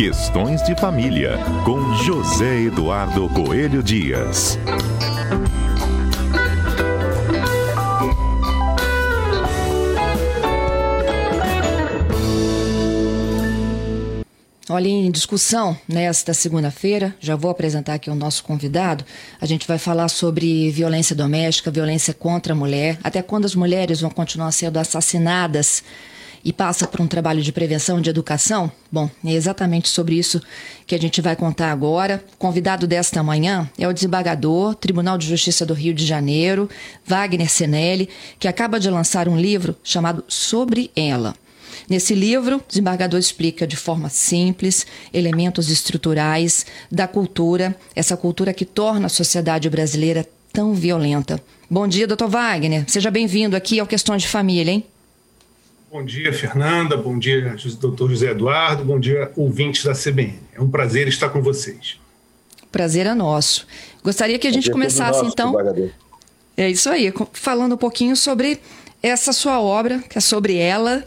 Questões 0.00 0.62
de 0.62 0.74
Família, 0.76 1.36
com 1.62 1.94
José 1.96 2.62
Eduardo 2.62 3.28
Coelho 3.28 3.82
Dias. 3.82 4.58
Olha, 14.70 14.88
em 14.88 15.10
discussão 15.10 15.76
nesta 15.86 16.32
segunda-feira, 16.32 17.14
já 17.20 17.36
vou 17.36 17.50
apresentar 17.50 17.92
aqui 17.92 18.08
o 18.08 18.14
nosso 18.14 18.42
convidado. 18.42 19.04
A 19.38 19.44
gente 19.44 19.68
vai 19.68 19.76
falar 19.76 20.08
sobre 20.08 20.70
violência 20.70 21.14
doméstica, 21.14 21.70
violência 21.70 22.14
contra 22.14 22.54
a 22.54 22.56
mulher, 22.56 22.98
até 23.04 23.20
quando 23.20 23.44
as 23.44 23.54
mulheres 23.54 24.00
vão 24.00 24.08
continuar 24.08 24.50
sendo 24.52 24.78
assassinadas 24.78 25.84
e 26.44 26.52
passa 26.52 26.86
por 26.86 27.00
um 27.00 27.06
trabalho 27.06 27.42
de 27.42 27.52
prevenção 27.52 28.00
de 28.00 28.10
educação? 28.10 28.70
Bom, 28.90 29.10
é 29.24 29.32
exatamente 29.32 29.88
sobre 29.88 30.16
isso 30.16 30.40
que 30.86 30.94
a 30.94 30.98
gente 30.98 31.20
vai 31.20 31.36
contar 31.36 31.70
agora. 31.70 32.22
Convidado 32.38 32.86
desta 32.86 33.22
manhã 33.22 33.70
é 33.78 33.86
o 33.86 33.92
desembargador, 33.92 34.74
Tribunal 34.74 35.18
de 35.18 35.26
Justiça 35.26 35.66
do 35.66 35.74
Rio 35.74 35.94
de 35.94 36.06
Janeiro, 36.06 36.68
Wagner 37.04 37.50
Senelli, 37.50 38.08
que 38.38 38.48
acaba 38.48 38.80
de 38.80 38.90
lançar 38.90 39.28
um 39.28 39.38
livro 39.38 39.76
chamado 39.82 40.24
Sobre 40.28 40.90
Ela. 40.96 41.34
Nesse 41.88 42.14
livro, 42.14 42.56
o 42.56 42.62
desembargador 42.68 43.18
explica 43.18 43.66
de 43.66 43.76
forma 43.76 44.08
simples 44.08 44.86
elementos 45.12 45.70
estruturais 45.70 46.66
da 46.90 47.08
cultura, 47.08 47.76
essa 47.94 48.16
cultura 48.16 48.52
que 48.52 48.64
torna 48.64 49.06
a 49.06 49.10
sociedade 49.10 49.68
brasileira 49.68 50.26
tão 50.52 50.74
violenta. 50.74 51.40
Bom 51.68 51.86
dia, 51.86 52.06
doutor 52.06 52.28
Wagner. 52.28 52.84
Seja 52.88 53.10
bem-vindo 53.10 53.56
aqui 53.56 53.78
ao 53.78 53.86
Questões 53.86 54.22
de 54.22 54.28
Família, 54.28 54.72
hein? 54.72 54.84
Bom 55.92 56.04
dia, 56.04 56.32
Fernanda. 56.32 56.96
Bom 56.96 57.18
dia, 57.18 57.56
doutor 57.80 58.10
José 58.10 58.30
Eduardo. 58.30 58.84
Bom 58.84 59.00
dia, 59.00 59.32
ouvintes 59.34 59.84
da 59.84 59.92
CBN. 59.92 60.38
É 60.54 60.60
um 60.60 60.70
prazer 60.70 61.08
estar 61.08 61.28
com 61.30 61.42
vocês. 61.42 61.98
Prazer 62.70 63.06
é 63.06 63.14
nosso. 63.14 63.66
Gostaria 64.00 64.38
que 64.38 64.46
a 64.46 64.52
gente 64.52 64.70
começasse, 64.70 65.20
nosso, 65.20 65.32
então. 65.32 65.52
É 66.56 66.70
isso 66.70 66.88
aí, 66.88 67.12
falando 67.32 67.74
um 67.74 67.76
pouquinho 67.76 68.14
sobre 68.14 68.60
essa 69.02 69.32
sua 69.32 69.60
obra, 69.60 69.98
que 70.08 70.16
é 70.16 70.20
sobre 70.20 70.56
ela. 70.58 71.04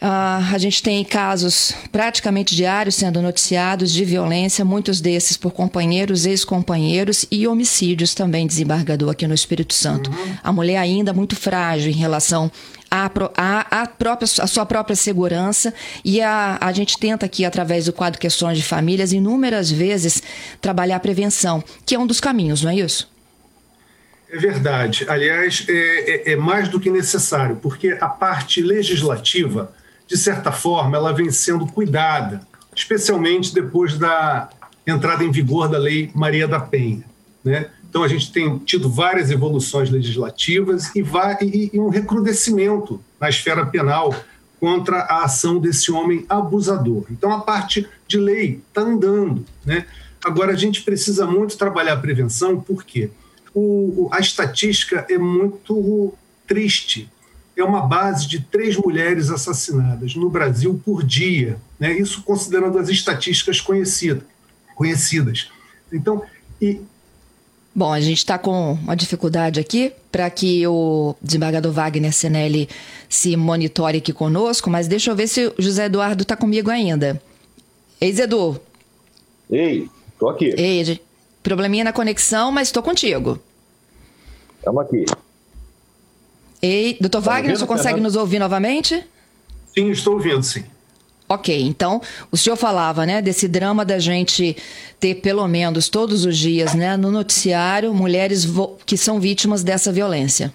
Uh, 0.00 0.54
a 0.54 0.58
gente 0.58 0.80
tem 0.80 1.02
casos 1.02 1.74
praticamente 1.90 2.54
diários 2.54 2.94
sendo 2.94 3.20
noticiados 3.22 3.90
de 3.90 4.04
violência, 4.04 4.64
muitos 4.64 5.00
desses 5.00 5.36
por 5.36 5.50
companheiros, 5.50 6.24
ex-companheiros 6.24 7.26
e 7.30 7.48
homicídios 7.48 8.14
também, 8.14 8.46
desembargador, 8.46 9.10
aqui 9.10 9.26
no 9.26 9.34
Espírito 9.34 9.72
Santo. 9.72 10.10
Uhum. 10.10 10.36
A 10.40 10.52
mulher 10.52 10.76
ainda 10.76 11.12
muito 11.12 11.34
frágil 11.34 11.90
em 11.90 11.96
relação 11.96 12.52
à, 12.90 13.10
à, 13.36 13.82
à, 13.82 13.86
própria, 13.86 14.26
à 14.42 14.46
sua 14.46 14.64
própria 14.66 14.96
segurança 14.96 15.72
e 16.04 16.20
a, 16.20 16.58
a 16.60 16.72
gente 16.72 16.98
tenta 16.98 17.26
aqui, 17.26 17.44
através 17.44 17.86
do 17.86 17.92
quadro 17.92 18.20
Questões 18.20 18.58
de 18.58 18.64
Famílias, 18.64 19.12
inúmeras 19.12 19.70
vezes 19.70 20.22
trabalhar 20.60 20.96
a 20.96 21.00
prevenção, 21.00 21.62
que 21.84 21.94
é 21.94 21.98
um 21.98 22.06
dos 22.06 22.20
caminhos, 22.20 22.62
não 22.62 22.70
é 22.70 22.76
isso? 22.76 23.10
É 24.30 24.36
verdade. 24.36 25.06
Aliás, 25.08 25.64
é, 25.68 26.30
é, 26.30 26.32
é 26.32 26.36
mais 26.36 26.68
do 26.68 26.78
que 26.78 26.90
necessário, 26.90 27.56
porque 27.56 27.96
a 28.00 28.08
parte 28.08 28.60
legislativa 28.60 29.72
de 30.08 30.16
certa 30.16 30.50
forma, 30.50 30.96
ela 30.96 31.12
vem 31.12 31.30
sendo 31.30 31.66
cuidada, 31.66 32.40
especialmente 32.74 33.52
depois 33.52 33.98
da 33.98 34.48
entrada 34.86 35.22
em 35.22 35.30
vigor 35.30 35.68
da 35.68 35.78
Lei 35.78 36.10
Maria 36.14 36.48
da 36.48 36.58
Penha. 36.58 37.04
Né? 37.44 37.66
Então, 37.88 38.02
a 38.02 38.08
gente 38.08 38.30
tem 38.32 38.58
tido 38.58 38.88
várias 38.88 39.30
evoluções 39.30 39.90
legislativas 39.90 40.94
e, 40.94 41.00
e, 41.42 41.70
e 41.72 41.80
um 41.80 41.88
recrudescimento 41.88 43.00
na 43.18 43.28
esfera 43.28 43.64
penal 43.64 44.14
contra 44.60 44.98
a 45.02 45.24
ação 45.24 45.58
desse 45.58 45.90
homem 45.90 46.26
abusador. 46.28 47.04
Então, 47.10 47.32
a 47.32 47.40
parte 47.40 47.88
de 48.06 48.18
lei 48.18 48.60
está 48.68 48.82
andando. 48.82 49.44
Né? 49.64 49.86
Agora, 50.24 50.52
a 50.52 50.56
gente 50.56 50.82
precisa 50.82 51.26
muito 51.26 51.56
trabalhar 51.56 51.94
a 51.94 52.00
prevenção, 52.00 52.60
porque 52.60 53.10
o, 53.54 54.08
a 54.12 54.18
estatística 54.18 55.06
é 55.08 55.16
muito 55.16 56.14
triste 56.46 57.10
é 57.60 57.64
uma 57.64 57.82
base 57.82 58.28
de 58.28 58.40
três 58.40 58.76
mulheres 58.76 59.30
assassinadas 59.30 60.14
no 60.14 60.30
Brasil 60.30 60.80
por 60.84 61.02
dia, 61.02 61.58
né? 61.78 61.92
isso 61.98 62.22
considerando 62.22 62.78
as 62.78 62.88
estatísticas 62.88 63.60
conhecidas. 63.60 64.22
conhecidas. 64.74 65.50
Então, 65.92 66.22
e... 66.60 66.80
Bom, 67.78 67.92
a 67.92 68.00
gente 68.00 68.18
está 68.18 68.36
com 68.36 68.72
uma 68.72 68.96
dificuldade 68.96 69.60
aqui 69.60 69.92
para 70.10 70.28
que 70.28 70.66
o 70.66 71.14
desembargador 71.22 71.70
Wagner 71.70 72.12
Senelli 72.12 72.68
se 73.08 73.36
monitore 73.36 73.98
aqui 73.98 74.12
conosco, 74.12 74.68
mas 74.68 74.88
deixa 74.88 75.12
eu 75.12 75.14
ver 75.14 75.28
se 75.28 75.46
o 75.46 75.54
José 75.60 75.84
Eduardo 75.84 76.22
está 76.22 76.34
comigo 76.34 76.72
ainda. 76.72 77.22
Ei, 78.00 78.12
Zedu. 78.12 78.60
Ei, 79.48 79.88
tô 80.18 80.28
aqui. 80.28 80.52
Ei, 80.58 81.00
probleminha 81.40 81.84
na 81.84 81.92
conexão, 81.92 82.50
mas 82.50 82.66
estou 82.66 82.82
contigo. 82.82 83.38
Estamos 84.58 84.82
aqui. 84.82 85.04
Ei, 86.60 86.96
doutor 87.00 87.22
tá 87.22 87.30
Wagner, 87.30 87.54
o 87.54 87.56
senhor 87.58 87.68
consegue 87.68 88.00
nos 88.00 88.16
ouvir 88.16 88.40
novamente? 88.40 89.06
Sim, 89.72 89.90
estou 89.90 90.14
ouvindo, 90.14 90.42
sim. 90.42 90.64
Ok, 91.28 91.60
então 91.60 92.00
o 92.32 92.36
senhor 92.36 92.56
falava, 92.56 93.04
né, 93.04 93.20
desse 93.20 93.46
drama 93.46 93.84
da 93.84 93.98
gente 93.98 94.56
ter 94.98 95.16
pelo 95.16 95.46
menos 95.46 95.88
todos 95.88 96.24
os 96.24 96.38
dias, 96.38 96.74
né, 96.74 96.96
no 96.96 97.10
noticiário, 97.10 97.92
mulheres 97.92 98.48
que 98.86 98.96
são 98.96 99.20
vítimas 99.20 99.62
dessa 99.62 99.92
violência. 99.92 100.52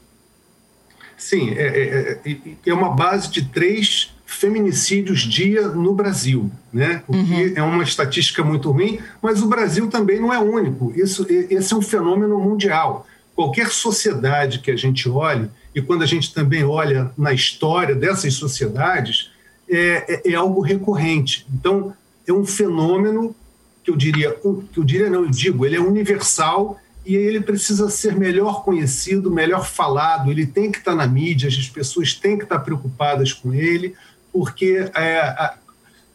Sim, 1.15 1.51
é, 1.55 2.19
é, 2.25 2.37
é, 2.65 2.73
uma 2.73 2.89
base 2.89 3.29
de 3.29 3.45
três 3.45 4.11
feminicídios 4.25 5.21
dia 5.21 5.69
no 5.69 5.93
Brasil, 5.93 6.51
né? 6.71 7.03
O 7.07 7.13
que 7.13 7.19
uhum. 7.19 7.53
é 7.55 7.61
uma 7.61 7.83
estatística 7.83 8.43
muito 8.43 8.71
ruim, 8.71 8.99
mas 9.21 9.41
o 9.41 9.47
Brasil 9.47 9.87
também 9.87 10.19
não 10.19 10.33
é 10.33 10.39
único. 10.39 10.91
Isso, 10.95 11.25
esse 11.29 11.73
é 11.73 11.77
um 11.77 11.81
fenômeno 11.81 12.37
mundial. 12.39 13.07
Qualquer 13.35 13.69
sociedade 13.69 14.59
que 14.59 14.69
a 14.69 14.75
gente 14.75 15.07
olhe, 15.07 15.49
e 15.73 15.81
quando 15.81 16.03
a 16.03 16.05
gente 16.05 16.33
também 16.33 16.63
olha 16.63 17.11
na 17.17 17.31
história 17.31 17.95
dessas 17.95 18.33
sociedades, 18.33 19.31
é, 19.75 20.05
é, 20.07 20.31
é 20.31 20.35
algo 20.35 20.61
recorrente. 20.61 21.45
Então, 21.53 21.93
é 22.27 22.33
um 22.33 22.45
fenômeno 22.45 23.35
que 23.83 23.91
eu 23.91 23.95
diria, 23.95 24.31
que 24.31 24.79
eu 24.79 24.83
diria 24.83 25.09
não, 25.09 25.23
eu 25.23 25.29
digo, 25.29 25.65
ele 25.65 25.75
é 25.75 25.79
universal 25.79 26.79
e 27.05 27.15
ele 27.15 27.41
precisa 27.41 27.89
ser 27.89 28.15
melhor 28.15 28.63
conhecido, 28.63 29.29
melhor 29.29 29.67
falado, 29.67 30.31
ele 30.31 30.45
tem 30.45 30.71
que 30.71 30.77
estar 30.77 30.95
na 30.95 31.05
mídia, 31.05 31.49
as 31.49 31.69
pessoas 31.69 32.13
têm 32.13 32.37
que 32.37 32.43
estar 32.43 32.59
preocupadas 32.59 33.33
com 33.33 33.53
ele, 33.53 33.93
porque 34.31 34.89
é, 34.95 35.19
a, 35.19 35.57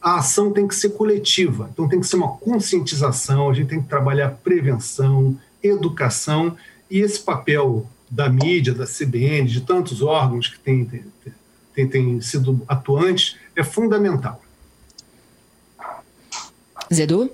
a, 0.01 0.15
ação 0.17 0.51
tem 0.51 0.67
que 0.67 0.73
ser 0.73 0.89
coletiva, 0.89 1.69
então 1.71 1.87
tem 1.87 1.99
que 1.99 2.07
ser 2.07 2.15
uma 2.15 2.35
conscientização, 2.37 3.49
a 3.49 3.53
gente 3.53 3.67
tem 3.67 3.81
que 3.81 3.87
trabalhar 3.87 4.31
prevenção, 4.43 5.37
educação, 5.61 6.57
e 6.89 6.99
esse 6.99 7.19
papel 7.19 7.87
da 8.09 8.27
mídia, 8.27 8.73
da 8.73 8.85
CBN, 8.85 9.47
de 9.47 9.61
tantos 9.61 10.01
órgãos 10.01 10.47
que 10.47 10.59
têm, 10.59 10.89
têm, 11.75 11.87
têm 11.87 12.19
sido 12.19 12.59
atuantes, 12.67 13.37
é 13.59 13.63
fundamental. 13.63 14.39
Zedu? 16.93 17.29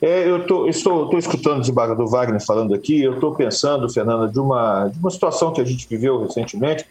É, 0.00 0.28
eu 0.28 0.46
tô, 0.46 0.68
estou, 0.68 1.04
estou 1.04 1.18
escutando 1.18 1.58
o 1.58 1.60
desembargador 1.60 2.06
Wagner 2.06 2.44
falando 2.44 2.74
aqui, 2.74 3.02
eu 3.02 3.14
estou 3.14 3.34
pensando, 3.34 3.90
Fernanda, 3.90 4.28
de 4.28 4.38
uma, 4.38 4.88
de 4.88 4.98
uma 4.98 5.10
situação 5.10 5.52
que 5.52 5.60
a 5.60 5.64
gente 5.64 5.88
viveu 5.88 6.22
recentemente, 6.22 6.84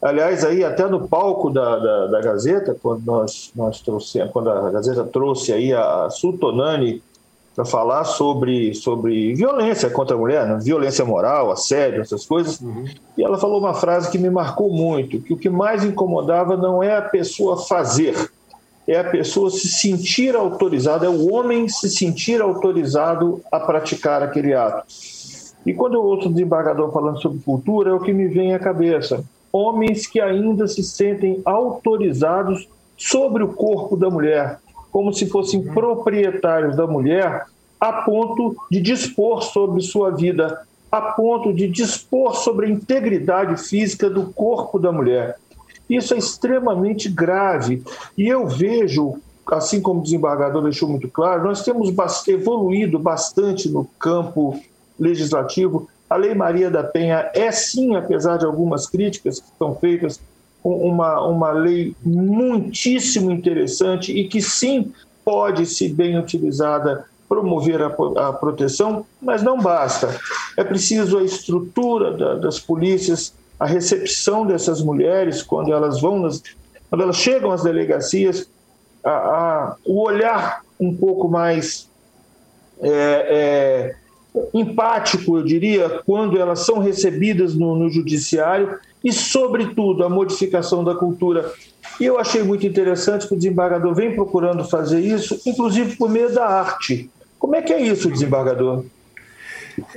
aliás, 0.00 0.44
aí 0.44 0.64
até 0.64 0.86
no 0.86 1.08
palco 1.08 1.50
da, 1.50 1.76
da, 1.76 2.06
da 2.06 2.20
Gazeta, 2.20 2.76
quando, 2.80 3.04
nós, 3.04 3.50
nós 3.56 3.80
trouxemos, 3.80 4.32
quando 4.32 4.50
a 4.50 4.70
Gazeta 4.70 5.02
trouxe 5.04 5.52
aí 5.52 5.72
a 5.72 6.08
Sultonani 6.08 7.02
para 7.54 7.64
falar 7.64 8.04
sobre, 8.04 8.74
sobre 8.74 9.34
violência 9.34 9.90
contra 9.90 10.16
a 10.16 10.18
mulher, 10.18 10.46
né? 10.46 10.58
violência 10.62 11.04
moral, 11.04 11.50
assédio, 11.50 12.00
essas 12.00 12.24
coisas. 12.24 12.60
Uhum. 12.60 12.84
E 13.16 13.22
ela 13.22 13.38
falou 13.38 13.58
uma 13.58 13.74
frase 13.74 14.10
que 14.10 14.18
me 14.18 14.30
marcou 14.30 14.72
muito, 14.72 15.20
que 15.20 15.34
o 15.34 15.36
que 15.36 15.50
mais 15.50 15.84
incomodava 15.84 16.56
não 16.56 16.82
é 16.82 16.96
a 16.96 17.02
pessoa 17.02 17.58
fazer, 17.58 18.30
é 18.86 18.98
a 18.98 19.04
pessoa 19.04 19.50
se 19.50 19.68
sentir 19.68 20.34
autorizada, 20.34 21.06
é 21.06 21.08
o 21.08 21.32
homem 21.32 21.68
se 21.68 21.90
sentir 21.90 22.40
autorizado 22.40 23.40
a 23.52 23.60
praticar 23.60 24.22
aquele 24.22 24.54
ato. 24.54 24.84
E 25.64 25.72
quando 25.72 25.94
eu 25.94 26.02
ouço 26.02 26.28
o 26.28 26.32
desembargador 26.32 26.90
falando 26.90 27.20
sobre 27.20 27.38
cultura, 27.40 27.90
é 27.90 27.94
o 27.94 28.00
que 28.00 28.12
me 28.12 28.26
vem 28.26 28.54
à 28.54 28.58
cabeça. 28.58 29.24
Homens 29.52 30.06
que 30.06 30.20
ainda 30.20 30.66
se 30.66 30.82
sentem 30.82 31.40
autorizados 31.44 32.66
sobre 32.96 33.44
o 33.44 33.52
corpo 33.52 33.96
da 33.96 34.10
mulher, 34.10 34.58
como 34.90 35.12
se 35.12 35.26
fossem 35.26 35.62
proprietários 35.62 36.76
da 36.76 36.86
mulher, 36.86 37.46
a 37.82 37.92
ponto 38.04 38.54
de 38.70 38.80
dispor 38.80 39.42
sobre 39.42 39.82
sua 39.82 40.12
vida, 40.12 40.64
a 40.88 41.00
ponto 41.00 41.52
de 41.52 41.66
dispor 41.66 42.36
sobre 42.36 42.66
a 42.66 42.70
integridade 42.70 43.60
física 43.60 44.08
do 44.08 44.26
corpo 44.26 44.78
da 44.78 44.92
mulher. 44.92 45.36
Isso 45.90 46.14
é 46.14 46.18
extremamente 46.18 47.08
grave. 47.08 47.82
E 48.16 48.28
eu 48.28 48.46
vejo, 48.46 49.16
assim 49.50 49.80
como 49.80 49.98
o 49.98 50.02
desembargador 50.04 50.62
deixou 50.62 50.88
muito 50.88 51.08
claro, 51.08 51.42
nós 51.42 51.64
temos 51.64 51.92
evoluído 52.28 53.00
bastante 53.00 53.68
no 53.68 53.84
campo 53.98 54.62
legislativo. 54.96 55.88
A 56.08 56.14
Lei 56.14 56.36
Maria 56.36 56.70
da 56.70 56.84
Penha 56.84 57.32
é 57.34 57.50
sim, 57.50 57.96
apesar 57.96 58.36
de 58.36 58.46
algumas 58.46 58.86
críticas 58.86 59.40
que 59.40 59.58
são 59.58 59.74
feitas 59.74 60.20
uma, 60.62 61.20
uma 61.26 61.50
lei 61.50 61.96
muitíssimo 62.00 63.32
interessante 63.32 64.16
e 64.16 64.28
que 64.28 64.40
sim 64.40 64.92
pode, 65.24 65.66
se 65.66 65.88
bem 65.88 66.16
utilizada, 66.16 67.06
promover 67.32 67.80
a, 67.80 67.86
a 68.28 68.32
proteção, 68.34 69.06
mas 69.20 69.42
não 69.42 69.58
basta. 69.58 70.14
É 70.54 70.62
preciso 70.62 71.16
a 71.16 71.24
estrutura 71.24 72.12
da, 72.12 72.34
das 72.34 72.58
polícias, 72.58 73.32
a 73.58 73.64
recepção 73.64 74.44
dessas 74.46 74.82
mulheres 74.82 75.42
quando 75.42 75.72
elas 75.72 75.98
vão 75.98 76.20
nas, 76.20 76.42
quando 76.90 77.04
elas 77.04 77.16
chegam 77.16 77.50
às 77.50 77.62
delegacias, 77.62 78.46
a, 79.02 79.10
a, 79.10 79.76
o 79.86 80.02
olhar 80.02 80.60
um 80.78 80.94
pouco 80.94 81.26
mais 81.26 81.88
é, 82.82 82.90
é, 82.90 83.94
empático, 84.52 85.38
eu 85.38 85.42
diria, 85.42 86.02
quando 86.04 86.38
elas 86.38 86.66
são 86.66 86.80
recebidas 86.80 87.54
no, 87.54 87.74
no 87.74 87.88
judiciário 87.88 88.78
e, 89.02 89.10
sobretudo, 89.10 90.04
a 90.04 90.08
modificação 90.10 90.84
da 90.84 90.94
cultura. 90.94 91.50
E 91.98 92.04
eu 92.04 92.18
achei 92.18 92.42
muito 92.42 92.66
interessante 92.66 93.26
que 93.26 93.32
o 93.32 93.38
desembargador 93.38 93.94
vem 93.94 94.14
procurando 94.14 94.62
fazer 94.64 95.00
isso, 95.00 95.40
inclusive 95.46 95.96
por 95.96 96.10
meio 96.10 96.30
da 96.34 96.46
arte. 96.46 97.10
Como 97.42 97.56
é 97.56 97.60
que 97.60 97.72
é 97.72 97.80
isso, 97.80 98.08
desembargador? 98.08 98.84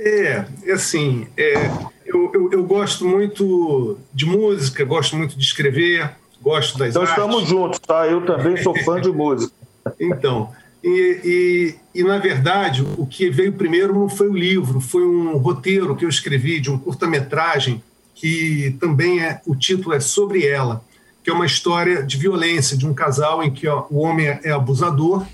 É, 0.00 0.44
é 0.64 0.72
assim, 0.72 1.28
é, 1.36 1.70
eu, 2.04 2.32
eu, 2.34 2.50
eu, 2.50 2.64
gosto 2.64 3.06
muito 3.06 3.96
de 4.12 4.26
música, 4.26 4.84
gosto 4.84 5.14
muito 5.14 5.38
de 5.38 5.44
escrever, 5.44 6.10
gosto 6.42 6.76
das 6.76 6.90
então, 6.90 7.02
artes. 7.02 7.16
Então 7.16 7.28
estamos 7.28 7.48
juntos, 7.48 7.78
tá? 7.78 8.04
Eu 8.08 8.26
também 8.26 8.56
sou 8.56 8.76
fã 8.80 9.00
de 9.00 9.12
música. 9.12 9.54
Então, 10.00 10.50
e, 10.82 11.76
e, 11.94 12.00
e, 12.00 12.02
na 12.02 12.18
verdade, 12.18 12.84
o 12.98 13.06
que 13.06 13.30
veio 13.30 13.52
primeiro 13.52 13.94
não 13.94 14.08
foi 14.08 14.28
o 14.28 14.36
livro, 14.36 14.80
foi 14.80 15.06
um 15.06 15.36
roteiro 15.36 15.94
que 15.94 16.04
eu 16.04 16.08
escrevi 16.08 16.58
de 16.58 16.68
um 16.68 16.76
curta-metragem 16.76 17.80
que 18.12 18.76
também 18.80 19.22
é, 19.22 19.40
o 19.46 19.54
título 19.54 19.94
é 19.94 20.00
Sobre 20.00 20.44
Ela, 20.44 20.82
que 21.22 21.30
é 21.30 21.32
uma 21.32 21.46
história 21.46 22.02
de 22.02 22.16
violência 22.16 22.76
de 22.76 22.84
um 22.84 22.92
casal 22.92 23.40
em 23.40 23.52
que 23.52 23.68
ó, 23.68 23.86
o 23.88 24.00
homem 24.00 24.26
é 24.26 24.50
abusador 24.50 25.24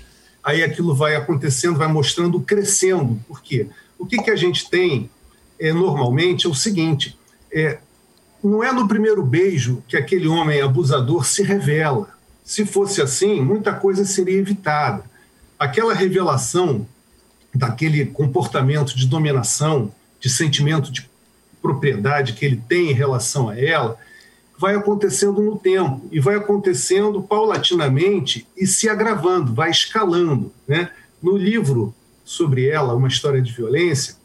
aí 0.43 0.63
aquilo 0.63 0.93
vai 0.93 1.15
acontecendo, 1.15 1.77
vai 1.77 1.87
mostrando, 1.87 2.39
crescendo. 2.41 3.19
Por 3.27 3.41
quê? 3.41 3.67
O 3.97 4.05
que, 4.05 4.21
que 4.21 4.29
a 4.29 4.35
gente 4.35 4.69
tem 4.69 5.09
é, 5.59 5.71
normalmente 5.71 6.45
é 6.45 6.49
o 6.49 6.55
seguinte: 6.55 7.17
é, 7.51 7.79
não 8.43 8.63
é 8.63 8.71
no 8.71 8.87
primeiro 8.87 9.23
beijo 9.23 9.81
que 9.87 9.95
aquele 9.95 10.27
homem 10.27 10.61
abusador 10.61 11.25
se 11.25 11.41
revela. 11.41 12.09
Se 12.43 12.65
fosse 12.65 13.01
assim, 13.01 13.39
muita 13.39 13.73
coisa 13.73 14.03
seria 14.03 14.37
evitada. 14.37 15.03
Aquela 15.57 15.93
revelação 15.93 16.85
daquele 17.55 18.05
comportamento 18.05 18.97
de 18.97 19.07
dominação, 19.07 19.93
de 20.19 20.29
sentimento 20.29 20.91
de 20.91 21.09
propriedade 21.61 22.33
que 22.33 22.45
ele 22.45 22.61
tem 22.67 22.91
em 22.91 22.93
relação 22.93 23.47
a 23.47 23.57
ela, 23.57 23.97
vai 24.63 24.75
acontecendo 24.75 25.41
no 25.41 25.59
tempo 25.59 26.07
e 26.09 26.21
vai 26.21 26.35
acontecendo 26.35 27.21
paulatinamente 27.21 28.47
e 28.55 28.65
se 28.65 28.87
agravando, 28.87 29.53
vai 29.53 29.69
escalando. 29.69 30.53
Né? 30.65 30.89
No 31.21 31.35
livro 31.35 31.93
sobre 32.23 32.69
ela, 32.69 32.95
Uma 32.95 33.09
História 33.09 33.41
de 33.41 33.51
Violência, 33.51 34.15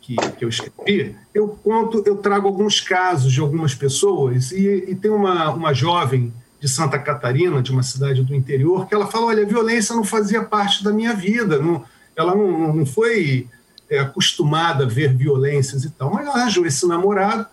que, 0.00 0.16
que 0.38 0.42
eu 0.42 0.48
escrevi, 0.48 1.14
eu 1.34 1.48
conto, 1.62 2.02
eu 2.06 2.16
trago 2.16 2.48
alguns 2.48 2.80
casos 2.80 3.30
de 3.30 3.40
algumas 3.40 3.74
pessoas 3.74 4.52
e, 4.52 4.86
e 4.88 4.94
tem 4.94 5.10
uma, 5.10 5.50
uma 5.50 5.74
jovem 5.74 6.32
de 6.58 6.66
Santa 6.66 6.98
Catarina, 6.98 7.60
de 7.60 7.70
uma 7.70 7.82
cidade 7.82 8.22
do 8.22 8.34
interior, 8.34 8.88
que 8.88 8.94
ela 8.94 9.06
fala, 9.06 9.26
olha, 9.26 9.42
a 9.42 9.46
violência 9.46 9.94
não 9.94 10.02
fazia 10.02 10.42
parte 10.42 10.82
da 10.82 10.94
minha 10.94 11.12
vida, 11.12 11.58
não, 11.58 11.84
ela 12.16 12.34
não, 12.34 12.72
não 12.74 12.86
foi 12.86 13.46
é, 13.90 13.98
acostumada 13.98 14.84
a 14.84 14.88
ver 14.88 15.14
violências 15.14 15.84
e 15.84 15.90
tal, 15.90 16.10
mas 16.10 16.26
ela 16.26 16.36
arranjou 16.36 16.64
esse 16.64 16.88
namorado 16.88 17.46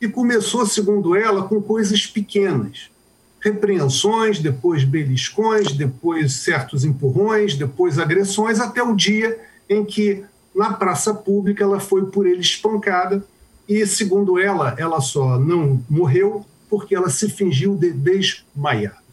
e 0.00 0.08
começou, 0.08 0.66
segundo 0.66 1.16
ela, 1.16 1.42
com 1.46 1.60
coisas 1.62 2.06
pequenas. 2.06 2.90
Repreensões, 3.40 4.38
depois 4.38 4.84
beliscões, 4.84 5.72
depois 5.72 6.32
certos 6.34 6.84
empurrões, 6.84 7.54
depois 7.54 7.98
agressões, 7.98 8.60
até 8.60 8.82
o 8.82 8.94
dia 8.94 9.38
em 9.68 9.84
que, 9.84 10.24
na 10.54 10.72
praça 10.72 11.12
pública, 11.12 11.64
ela 11.64 11.80
foi 11.80 12.06
por 12.06 12.26
ele 12.26 12.40
espancada 12.40 13.24
e, 13.68 13.86
segundo 13.86 14.38
ela, 14.38 14.74
ela 14.78 15.00
só 15.00 15.38
não 15.38 15.82
morreu 15.88 16.44
porque 16.68 16.94
ela 16.94 17.08
se 17.08 17.28
fingiu 17.28 17.76
de 17.76 17.92
desmaiada. 17.92 19.04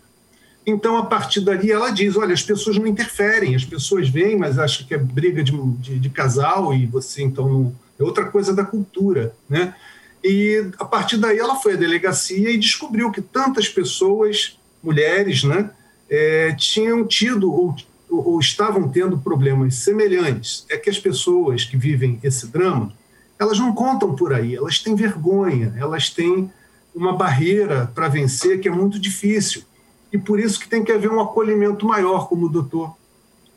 Então, 0.65 0.97
a 0.97 1.05
partir 1.05 1.41
dali, 1.41 1.71
ela 1.71 1.89
diz: 1.89 2.15
olha, 2.15 2.33
as 2.33 2.43
pessoas 2.43 2.77
não 2.77 2.85
interferem, 2.85 3.55
as 3.55 3.65
pessoas 3.65 4.09
vêm, 4.09 4.37
mas 4.37 4.59
acham 4.59 4.85
que 4.85 4.93
é 4.93 4.97
briga 4.97 5.43
de, 5.43 5.51
de, 5.77 5.99
de 5.99 6.09
casal 6.09 6.73
e 6.73 6.85
você, 6.85 7.23
então, 7.23 7.47
não... 7.47 7.75
é 7.99 8.03
outra 8.03 8.25
coisa 8.25 8.53
da 8.53 8.63
cultura, 8.63 9.33
né? 9.49 9.73
E 10.23 10.71
a 10.77 10.85
partir 10.85 11.17
daí 11.17 11.39
ela 11.39 11.55
foi 11.55 11.73
à 11.73 11.77
delegacia 11.77 12.51
e 12.51 12.57
descobriu 12.57 13.11
que 13.11 13.21
tantas 13.21 13.67
pessoas, 13.67 14.57
mulheres, 14.83 15.43
né, 15.43 15.71
é, 16.09 16.53
tinham 16.55 17.05
tido 17.07 17.51
ou, 17.51 17.75
ou, 18.09 18.39
estavam 18.39 18.89
tendo 18.89 19.17
problemas 19.17 19.75
semelhantes. 19.75 20.65
É 20.69 20.77
que 20.77 20.89
as 20.89 20.99
pessoas 20.99 21.63
que 21.65 21.77
vivem 21.77 22.19
esse 22.21 22.47
drama, 22.47 22.93
elas 23.39 23.57
não 23.57 23.73
contam 23.73 24.15
por 24.15 24.33
aí, 24.33 24.55
elas 24.55 24.79
têm 24.79 24.93
vergonha, 24.93 25.73
elas 25.77 26.09
têm 26.09 26.51
uma 26.93 27.13
barreira 27.13 27.89
para 27.95 28.09
vencer 28.09 28.59
que 28.59 28.67
é 28.67 28.71
muito 28.71 28.99
difícil. 28.99 29.63
E 30.11 30.17
por 30.17 30.39
isso 30.39 30.59
que 30.59 30.67
tem 30.67 30.83
que 30.83 30.91
haver 30.91 31.09
um 31.09 31.21
acolhimento 31.21 31.85
maior, 31.85 32.27
como 32.27 32.45
o 32.45 32.49
doutor 32.49 32.95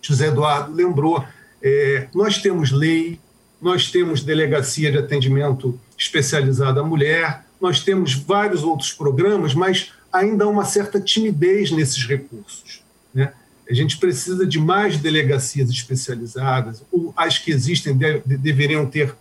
José 0.00 0.28
Eduardo 0.28 0.72
lembrou. 0.72 1.24
É, 1.60 2.06
nós 2.14 2.38
temos 2.38 2.70
lei, 2.70 3.18
nós 3.60 3.90
temos 3.90 4.22
delegacia 4.22 4.92
de 4.92 4.98
atendimento 4.98 5.78
especializada 5.96 6.80
à 6.80 6.84
mulher, 6.84 7.44
nós 7.60 7.82
temos 7.82 8.14
vários 8.14 8.62
outros 8.62 8.92
programas, 8.92 9.54
mas 9.54 9.92
ainda 10.12 10.44
há 10.44 10.48
uma 10.48 10.64
certa 10.64 11.00
timidez 11.00 11.70
nesses 11.70 12.04
recursos. 12.06 12.82
Né? 13.12 13.32
A 13.68 13.74
gente 13.74 13.96
precisa 13.98 14.46
de 14.46 14.58
mais 14.58 14.98
delegacias 14.98 15.70
especializadas, 15.70 16.82
as 17.16 17.38
que 17.38 17.50
existem 17.50 17.96
deve, 17.96 18.36
deveriam 18.36 18.86
ter 18.86 19.14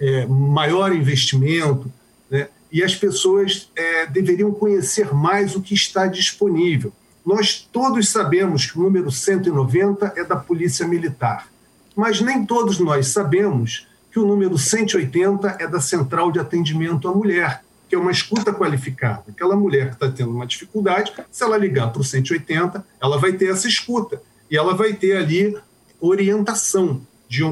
é, 0.00 0.26
maior 0.26 0.94
investimento, 0.94 1.92
né? 2.30 2.48
e 2.70 2.82
as 2.82 2.94
pessoas 2.94 3.70
é, 3.76 4.06
deveriam 4.06 4.52
conhecer 4.52 5.12
mais 5.12 5.54
o 5.54 5.60
que 5.60 5.74
está 5.74 6.06
disponível. 6.06 6.92
Nós 7.24 7.68
todos 7.72 8.08
sabemos 8.08 8.66
que 8.66 8.78
o 8.78 8.82
número 8.82 9.10
190 9.10 10.14
é 10.16 10.24
da 10.24 10.36
Polícia 10.36 10.88
Militar 10.88 11.52
mas 11.94 12.20
nem 12.20 12.44
todos 12.44 12.78
nós 12.78 13.08
sabemos 13.08 13.86
que 14.12 14.18
o 14.18 14.26
número 14.26 14.58
180 14.58 15.56
é 15.58 15.66
da 15.66 15.80
Central 15.80 16.30
de 16.30 16.38
Atendimento 16.38 17.08
à 17.08 17.14
Mulher, 17.14 17.64
que 17.88 17.94
é 17.94 17.98
uma 17.98 18.10
escuta 18.10 18.52
qualificada. 18.52 19.24
Aquela 19.28 19.56
mulher 19.56 19.88
que 19.88 19.94
está 19.94 20.10
tendo 20.10 20.30
uma 20.30 20.46
dificuldade, 20.46 21.12
se 21.30 21.42
ela 21.42 21.56
ligar 21.56 21.90
para 21.90 22.02
o 22.02 22.04
180, 22.04 22.84
ela 23.00 23.18
vai 23.18 23.32
ter 23.32 23.50
essa 23.50 23.66
escuta 23.66 24.22
e 24.50 24.56
ela 24.56 24.74
vai 24.74 24.92
ter 24.92 25.16
ali 25.16 25.56
orientação 25.98 27.00
de 27.26 27.42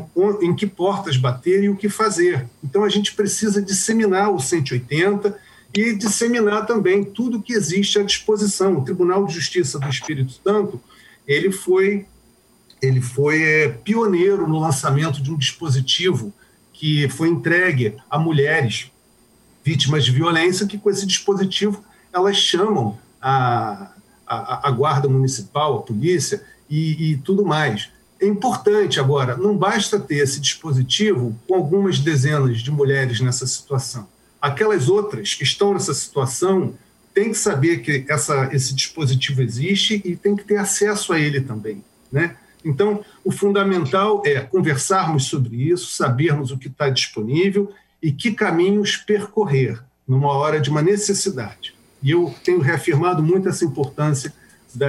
em 0.42 0.54
que 0.54 0.66
portas 0.66 1.16
bater 1.16 1.64
e 1.64 1.70
o 1.70 1.76
que 1.76 1.88
fazer. 1.88 2.46
Então 2.62 2.84
a 2.84 2.90
gente 2.90 3.14
precisa 3.14 3.62
disseminar 3.62 4.30
o 4.30 4.38
180 4.38 5.34
e 5.74 5.94
disseminar 5.94 6.66
também 6.66 7.02
tudo 7.02 7.40
que 7.40 7.54
existe 7.54 7.98
à 7.98 8.02
disposição. 8.02 8.76
O 8.76 8.84
Tribunal 8.84 9.24
de 9.24 9.32
Justiça 9.32 9.78
do 9.78 9.88
Espírito 9.88 10.38
Santo 10.44 10.78
ele 11.26 11.50
foi 11.50 12.04
ele 12.82 13.00
foi 13.00 13.42
é, 13.42 13.68
pioneiro 13.68 14.46
no 14.46 14.58
lançamento 14.58 15.22
de 15.22 15.30
um 15.30 15.36
dispositivo 15.36 16.32
que 16.80 17.10
foi 17.10 17.28
entregue 17.28 17.98
a 18.08 18.18
mulheres 18.18 18.90
vítimas 19.62 20.02
de 20.02 20.12
violência, 20.12 20.66
que 20.66 20.78
com 20.78 20.88
esse 20.88 21.06
dispositivo 21.06 21.84
elas 22.10 22.38
chamam 22.38 22.98
a, 23.20 23.92
a, 24.26 24.66
a 24.66 24.70
guarda 24.70 25.06
municipal, 25.06 25.76
a 25.76 25.82
polícia 25.82 26.42
e, 26.70 27.10
e 27.10 27.16
tudo 27.18 27.44
mais. 27.44 27.90
É 28.18 28.26
importante 28.26 28.98
agora, 28.98 29.36
não 29.36 29.58
basta 29.58 30.00
ter 30.00 30.16
esse 30.16 30.40
dispositivo 30.40 31.38
com 31.46 31.54
algumas 31.54 31.98
dezenas 31.98 32.62
de 32.62 32.70
mulheres 32.70 33.20
nessa 33.20 33.46
situação. 33.46 34.08
Aquelas 34.40 34.88
outras 34.88 35.34
que 35.34 35.44
estão 35.44 35.74
nessa 35.74 35.92
situação 35.92 36.72
têm 37.12 37.32
que 37.32 37.36
saber 37.36 37.82
que 37.82 38.06
essa, 38.08 38.48
esse 38.54 38.74
dispositivo 38.74 39.42
existe 39.42 40.00
e 40.02 40.16
tem 40.16 40.34
que 40.34 40.44
ter 40.44 40.56
acesso 40.56 41.12
a 41.12 41.20
ele 41.20 41.42
também, 41.42 41.84
né? 42.10 42.36
Então, 42.64 43.04
o 43.24 43.32
fundamental 43.32 44.22
é 44.24 44.40
conversarmos 44.40 45.24
sobre 45.24 45.56
isso, 45.56 45.92
sabermos 45.92 46.50
o 46.50 46.58
que 46.58 46.68
está 46.68 46.90
disponível 46.90 47.72
e 48.02 48.12
que 48.12 48.32
caminhos 48.32 48.96
percorrer 48.96 49.82
numa 50.06 50.32
hora 50.32 50.60
de 50.60 50.70
uma 50.70 50.82
necessidade. 50.82 51.74
E 52.02 52.10
eu 52.10 52.34
tenho 52.44 52.60
reafirmado 52.60 53.22
muito 53.22 53.48
essa 53.48 53.64
importância 53.64 54.32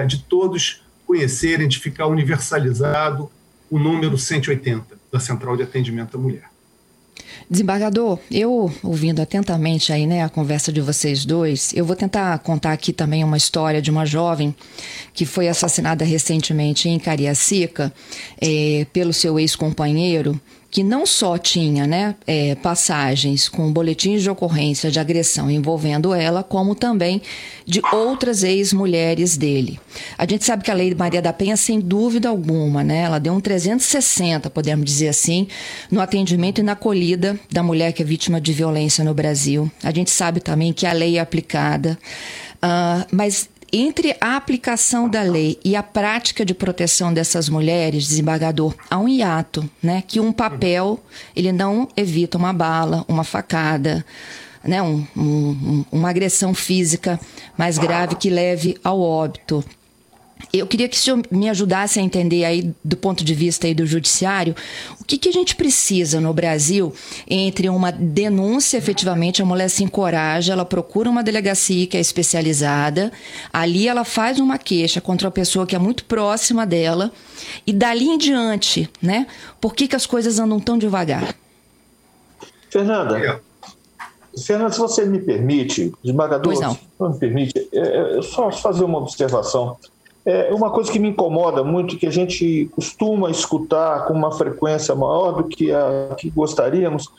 de 0.08 0.24
todos 0.24 0.84
conhecerem, 1.06 1.68
de 1.68 1.80
ficar 1.80 2.08
universalizado 2.08 3.32
o 3.70 3.80
número 3.80 4.18
180 4.18 5.00
da 5.12 5.20
Central 5.20 5.58
de 5.58 5.64
Atendimento 5.64 6.18
à 6.18 6.20
Mulher. 6.20 6.51
Desembargador, 7.50 8.18
eu 8.32 8.72
ouvindo 8.82 9.22
atentamente 9.22 9.92
aí, 9.92 10.08
né, 10.08 10.24
a 10.24 10.30
conversa 10.30 10.72
de 10.72 10.80
vocês 10.82 11.26
dois, 11.26 11.74
eu 11.74 11.86
vou 11.86 11.96
tentar 11.96 12.38
contar 12.40 12.72
aqui 12.72 12.94
também 12.94 13.24
uma 13.24 13.38
história 13.38 13.82
de 13.82 13.92
uma 13.92 14.06
jovem 14.06 14.56
que 15.14 15.26
foi 15.26 15.48
assassinada 15.48 16.06
recentemente 16.06 16.88
em 16.88 16.98
Cariacica 16.98 17.94
é, 18.42 18.86
pelo 18.94 19.12
seu 19.12 19.40
ex-companheiro 19.40 20.40
que 20.72 20.84
não 20.84 21.06
só 21.06 21.38
tinha 21.38 21.86
né, 21.86 22.16
é, 22.26 22.56
passagens 22.56 23.50
com 23.50 23.72
boletins 23.74 24.24
de 24.24 24.30
ocorrência 24.30 24.90
de 24.90 25.02
agressão 25.02 25.52
envolvendo 25.52 26.14
ela, 26.14 26.44
como 26.44 26.74
também 26.74 27.22
de 27.66 27.82
outras 27.92 28.42
ex-mulheres 28.42 29.36
dele. 29.36 29.78
A 30.18 30.26
gente 30.26 30.46
sabe 30.46 30.64
que 30.64 30.72
a 30.72 30.74
Lei 30.74 30.96
Maria 30.96 31.22
da 31.22 31.34
Penha, 31.34 31.58
sem 31.58 31.78
dúvida 31.78 32.30
alguma, 32.30 32.86
né, 32.86 33.02
ela 33.02 33.20
deu 33.20 33.34
um 33.34 33.42
360, 33.42 34.50
podemos 34.50 34.86
dizer 34.86 35.10
assim, 35.10 35.46
no 35.92 36.00
atendimento 36.00 36.60
e 36.60 36.64
na 36.64 36.72
acolhida 36.72 37.38
da 37.52 37.62
mulher 37.62 37.92
que 37.92 38.02
é 38.02 38.06
vítima 38.06 38.40
de 38.40 38.54
violência 38.54 39.04
no 39.04 39.14
Brasil. 39.14 39.70
A 39.84 39.92
gente 39.92 40.10
sabe 40.10 40.40
também 40.40 40.72
que 40.72 40.86
a 40.86 40.94
lei 40.94 41.18
é 41.18 41.20
aplicada, 41.20 42.00
uh, 42.64 43.06
mas 43.12 43.50
entre 43.72 44.16
a 44.20 44.36
aplicação 44.36 45.08
da 45.08 45.22
lei 45.22 45.60
e 45.64 45.76
a 45.76 45.84
prática 45.84 46.44
de 46.44 46.54
proteção 46.54 47.14
dessas 47.14 47.48
mulheres, 47.48 48.08
desembargador, 48.08 48.76
há 48.90 48.98
um 48.98 49.08
hiato, 49.08 49.70
né? 49.82 50.04
Que 50.06 50.20
um 50.20 50.32
papel 50.32 51.00
ele 51.36 51.52
não 51.52 51.88
evita 51.96 52.38
uma 52.38 52.52
bala, 52.52 53.06
uma 53.08 53.24
facada, 53.24 54.06
né? 54.64 54.82
Um, 54.82 55.06
um, 55.16 55.86
uma 55.92 56.10
agressão 56.10 56.54
física 56.54 57.20
mais 57.58 57.78
grave 57.78 58.16
que 58.16 58.30
leve 58.30 58.78
ao 58.84 59.00
óbito. 59.00 59.64
Eu 60.54 60.68
queria 60.68 60.88
que 60.88 60.96
o 60.96 61.00
senhor 61.00 61.22
me 61.32 61.50
ajudasse 61.50 62.00
a 62.00 62.04
entender 62.04 62.44
aí, 62.44 62.74
do 62.84 62.98
ponto 62.98 63.24
de 63.24 63.34
vista 63.34 63.68
aí 63.68 63.74
do 63.74 63.86
judiciário, 63.86 64.56
o 65.00 65.04
que, 65.04 65.18
que 65.18 65.30
a 65.30 65.32
gente 65.32 65.56
precisa 65.56 66.20
no 66.20 66.34
Brasil 66.34 66.94
entre 67.28 67.70
uma 67.70 67.92
denúncia, 67.92 68.78
efetivamente, 68.78 69.42
a 69.42 69.46
mulher 69.46 69.70
se 69.70 69.84
encoraja, 69.84 70.54
ela 70.54 70.66
procura 70.66 71.10
uma 71.10 71.24
delegacia 71.24 71.88
que 71.88 71.98
é 71.98 72.00
especializada, 72.00 73.12
ali 73.52 73.88
ela 73.88 74.04
faz 74.04 74.40
uma 74.40 74.58
queixa 74.58 75.00
contra 75.00 75.28
uma 75.28 75.32
pessoa 75.32 75.66
que 75.66 75.76
é 75.76 75.80
muito 75.80 76.06
próxima 76.06 76.66
dela, 76.66 77.12
e 77.66 77.74
dali 77.74 78.10
em 78.10 78.18
diante, 78.18 78.90
né? 79.02 79.28
Por 79.60 79.74
que, 79.74 79.88
que 79.88 79.96
as 79.96 80.06
coisas 80.06 80.40
andam 80.40 80.60
tão 80.60 80.78
devagar? 80.78 81.36
Fernanda. 82.70 83.42
Fernanda, 84.46 84.72
se 84.72 84.80
você 84.80 85.06
me 85.06 85.20
permite, 85.20 85.92
desembargador, 86.02 86.56
se 86.56 86.80
não 87.00 87.12
me 87.12 87.20
permite, 87.20 87.70
é, 87.74 88.18
é 88.18 88.22
só 88.22 88.50
fazer 88.52 88.84
uma 88.84 89.00
observação. 89.00 89.78
É 90.26 90.54
uma 90.54 90.70
coisa 90.70 90.92
que 90.92 91.00
me 91.00 91.10
incomoda 91.10 91.64
muito, 91.64 91.98
que 91.98 92.06
a 92.06 92.12
gente 92.12 92.70
costuma 92.76 93.32
escutar 93.32 94.06
com 94.06 94.14
uma 94.14 94.32
frequência 94.32 94.94
maior 94.94 95.32
do 95.32 95.44
que 95.46 95.72
a 95.72 96.16
que 96.18 96.30
gostaríamos, 96.30 97.10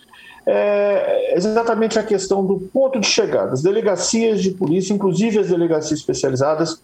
é 0.46 1.36
exatamente 1.36 1.98
a 1.98 2.02
questão 2.02 2.44
do 2.44 2.58
ponto 2.72 3.00
de 3.00 3.06
chegada. 3.06 3.52
As 3.52 3.62
delegacias 3.62 4.42
de 4.42 4.50
polícia, 4.52 4.92
inclusive 4.92 5.38
as 5.38 5.48
delegacias 5.48 6.00
especializadas, 6.00 6.80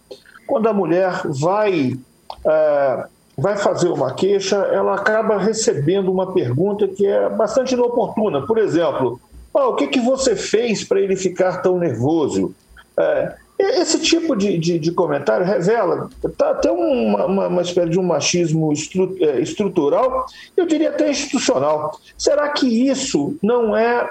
quando 0.47 0.67
a 0.67 0.73
mulher 0.73 1.21
vai, 1.25 1.97
é, 2.45 3.05
vai 3.37 3.57
fazer 3.57 3.89
uma 3.89 4.13
queixa, 4.13 4.57
ela 4.57 4.95
acaba 4.95 5.37
recebendo 5.37 6.11
uma 6.11 6.33
pergunta 6.33 6.87
que 6.87 7.05
é 7.05 7.29
bastante 7.29 7.75
inoportuna. 7.75 8.45
Por 8.45 8.57
exemplo, 8.57 9.19
oh, 9.53 9.69
o 9.69 9.75
que, 9.75 9.87
que 9.87 9.99
você 9.99 10.35
fez 10.35 10.83
para 10.83 10.99
ele 10.99 11.15
ficar 11.15 11.61
tão 11.61 11.77
nervoso? 11.77 12.53
É, 12.97 13.35
esse 13.59 13.99
tipo 13.99 14.37
de, 14.37 14.57
de, 14.57 14.79
de 14.79 14.91
comentário 14.91 15.45
revela 15.45 16.09
tá, 16.37 16.51
até 16.51 16.71
uma, 16.71 17.25
uma, 17.25 17.47
uma, 17.47 17.61
espécie 17.61 17.89
de 17.89 17.99
um 17.99 18.03
machismo 18.03 18.71
estru, 18.71 19.17
é, 19.19 19.41
estrutural, 19.41 20.25
eu 20.55 20.65
diria 20.65 20.89
até 20.89 21.11
institucional. 21.11 21.99
Será 22.17 22.47
que 22.49 22.87
isso 22.87 23.35
não 23.43 23.75
é 23.75 24.09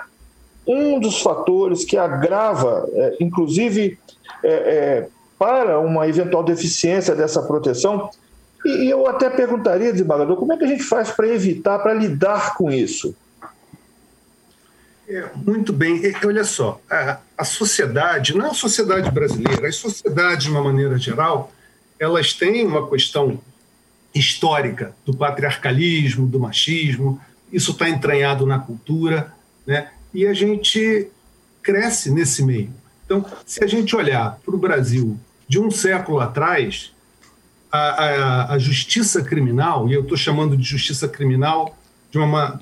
um 0.66 1.00
dos 1.00 1.22
fatores 1.22 1.82
que 1.82 1.96
agrava, 1.96 2.86
é, 2.92 3.16
inclusive, 3.20 3.98
é, 4.44 4.48
é 4.52 5.08
para 5.38 5.80
uma 5.80 6.06
eventual 6.06 6.44
deficiência 6.44 7.14
dessa 7.14 7.42
proteção? 7.42 8.10
E, 8.66 8.84
e 8.84 8.90
eu 8.90 9.06
até 9.06 9.30
perguntaria, 9.30 9.92
desembargador, 9.92 10.36
como 10.36 10.52
é 10.52 10.58
que 10.58 10.64
a 10.64 10.68
gente 10.68 10.82
faz 10.82 11.10
para 11.10 11.26
evitar, 11.26 11.78
para 11.78 11.94
lidar 11.94 12.54
com 12.54 12.70
isso? 12.70 13.16
É, 15.08 15.26
muito 15.34 15.72
bem. 15.72 16.02
Olha 16.22 16.44
só, 16.44 16.80
a, 16.90 17.18
a, 17.36 17.44
sociedade, 17.44 18.36
não 18.36 18.44
é 18.44 18.50
a 18.50 18.54
sociedade 18.54 19.10
brasileira, 19.10 19.66
as 19.66 19.76
sociedades, 19.76 20.44
de 20.44 20.50
uma 20.50 20.62
maneira 20.62 20.98
geral, 20.98 21.50
elas 21.98 22.34
têm 22.34 22.66
uma 22.66 22.86
questão 22.88 23.40
histórica 24.14 24.94
do 25.06 25.16
patriarcalismo, 25.16 26.26
do 26.26 26.38
machismo, 26.38 27.18
isso 27.50 27.70
está 27.72 27.88
entranhado 27.88 28.44
na 28.44 28.58
cultura, 28.58 29.32
né? 29.66 29.90
e 30.12 30.26
a 30.26 30.34
gente 30.34 31.08
cresce 31.62 32.10
nesse 32.10 32.44
meio. 32.44 32.70
Então, 33.06 33.24
se 33.46 33.64
a 33.64 33.66
gente 33.66 33.96
olhar 33.96 34.38
para 34.44 34.54
o 34.54 34.58
Brasil 34.58 35.18
de 35.48 35.58
um 35.58 35.70
século 35.70 36.20
atrás, 36.20 36.92
a, 37.72 37.78
a, 37.78 38.52
a 38.52 38.58
justiça 38.58 39.22
criminal, 39.22 39.88
e 39.88 39.94
eu 39.94 40.02
estou 40.02 40.16
chamando 40.16 40.54
de 40.54 40.64
justiça 40.64 41.08
criminal 41.08 41.78
de 42.10 42.18
uma 42.18 42.60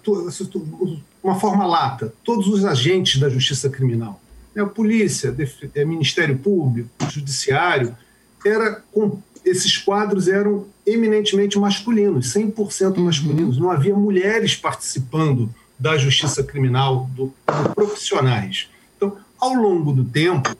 uma 1.26 1.38
forma 1.38 1.66
lata, 1.66 2.14
todos 2.22 2.46
os 2.46 2.64
agentes 2.64 3.20
da 3.20 3.28
justiça 3.28 3.68
criminal, 3.68 4.20
né, 4.54 4.62
a 4.62 4.66
polícia, 4.66 5.34
a 5.36 5.78
é, 5.78 5.84
Ministério 5.84 6.38
Público, 6.38 6.88
Judiciário, 7.10 7.96
era 8.44 8.82
com, 8.92 9.20
esses 9.44 9.76
quadros 9.76 10.28
eram 10.28 10.66
eminentemente 10.86 11.58
masculinos, 11.58 12.32
100% 12.32 12.98
masculinos. 12.98 13.56
Uhum. 13.56 13.64
Não 13.64 13.70
havia 13.70 13.94
mulheres 13.94 14.54
participando 14.54 15.52
da 15.78 15.96
justiça 15.98 16.42
criminal, 16.42 17.10
do, 17.14 17.34
do, 17.46 17.74
profissionais. 17.74 18.68
Então, 18.96 19.16
ao 19.38 19.54
longo 19.54 19.92
do 19.92 20.04
tempo, 20.04 20.56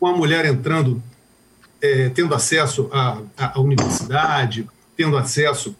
com 0.00 0.06
a 0.06 0.16
mulher 0.16 0.44
entrando, 0.44 1.02
é, 1.80 2.08
tendo 2.08 2.34
acesso 2.34 2.88
à, 2.92 3.20
à 3.36 3.60
universidade, 3.60 4.68
tendo 4.96 5.16
acesso 5.16 5.76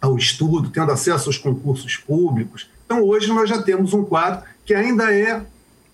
ao 0.00 0.16
estudo, 0.16 0.70
tendo 0.70 0.92
acesso 0.92 1.28
aos 1.28 1.38
concursos 1.38 1.96
públicos, 1.96 2.68
então, 2.88 3.02
hoje 3.02 3.28
nós 3.28 3.50
já 3.50 3.60
temos 3.60 3.92
um 3.92 4.02
quadro 4.02 4.48
que 4.64 4.72
ainda 4.72 5.14
é 5.14 5.42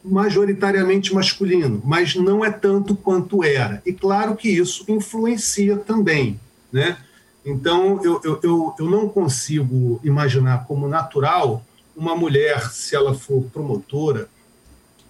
majoritariamente 0.05 1.13
masculino, 1.13 1.83
mas 1.85 2.15
não 2.15 2.45
é 2.45 2.53
tanto 2.53 2.95
quanto 2.95 3.43
era. 3.43 3.83
E 3.85 3.93
claro 3.93 4.37
que 4.37 4.49
isso 4.49 4.85
influencia 4.87 5.77
também. 5.77 6.39
Né? 6.73 6.97
Então, 7.45 8.01
eu, 8.05 8.21
eu, 8.23 8.41
eu, 8.45 8.75
eu 8.79 8.89
não 8.89 9.09
consigo 9.09 10.01
imaginar 10.05 10.67
como 10.67 10.87
natural 10.87 11.65
uma 11.97 12.15
mulher, 12.15 12.71
se 12.71 12.95
ela 12.95 13.13
for 13.13 13.43
promotora 13.53 14.29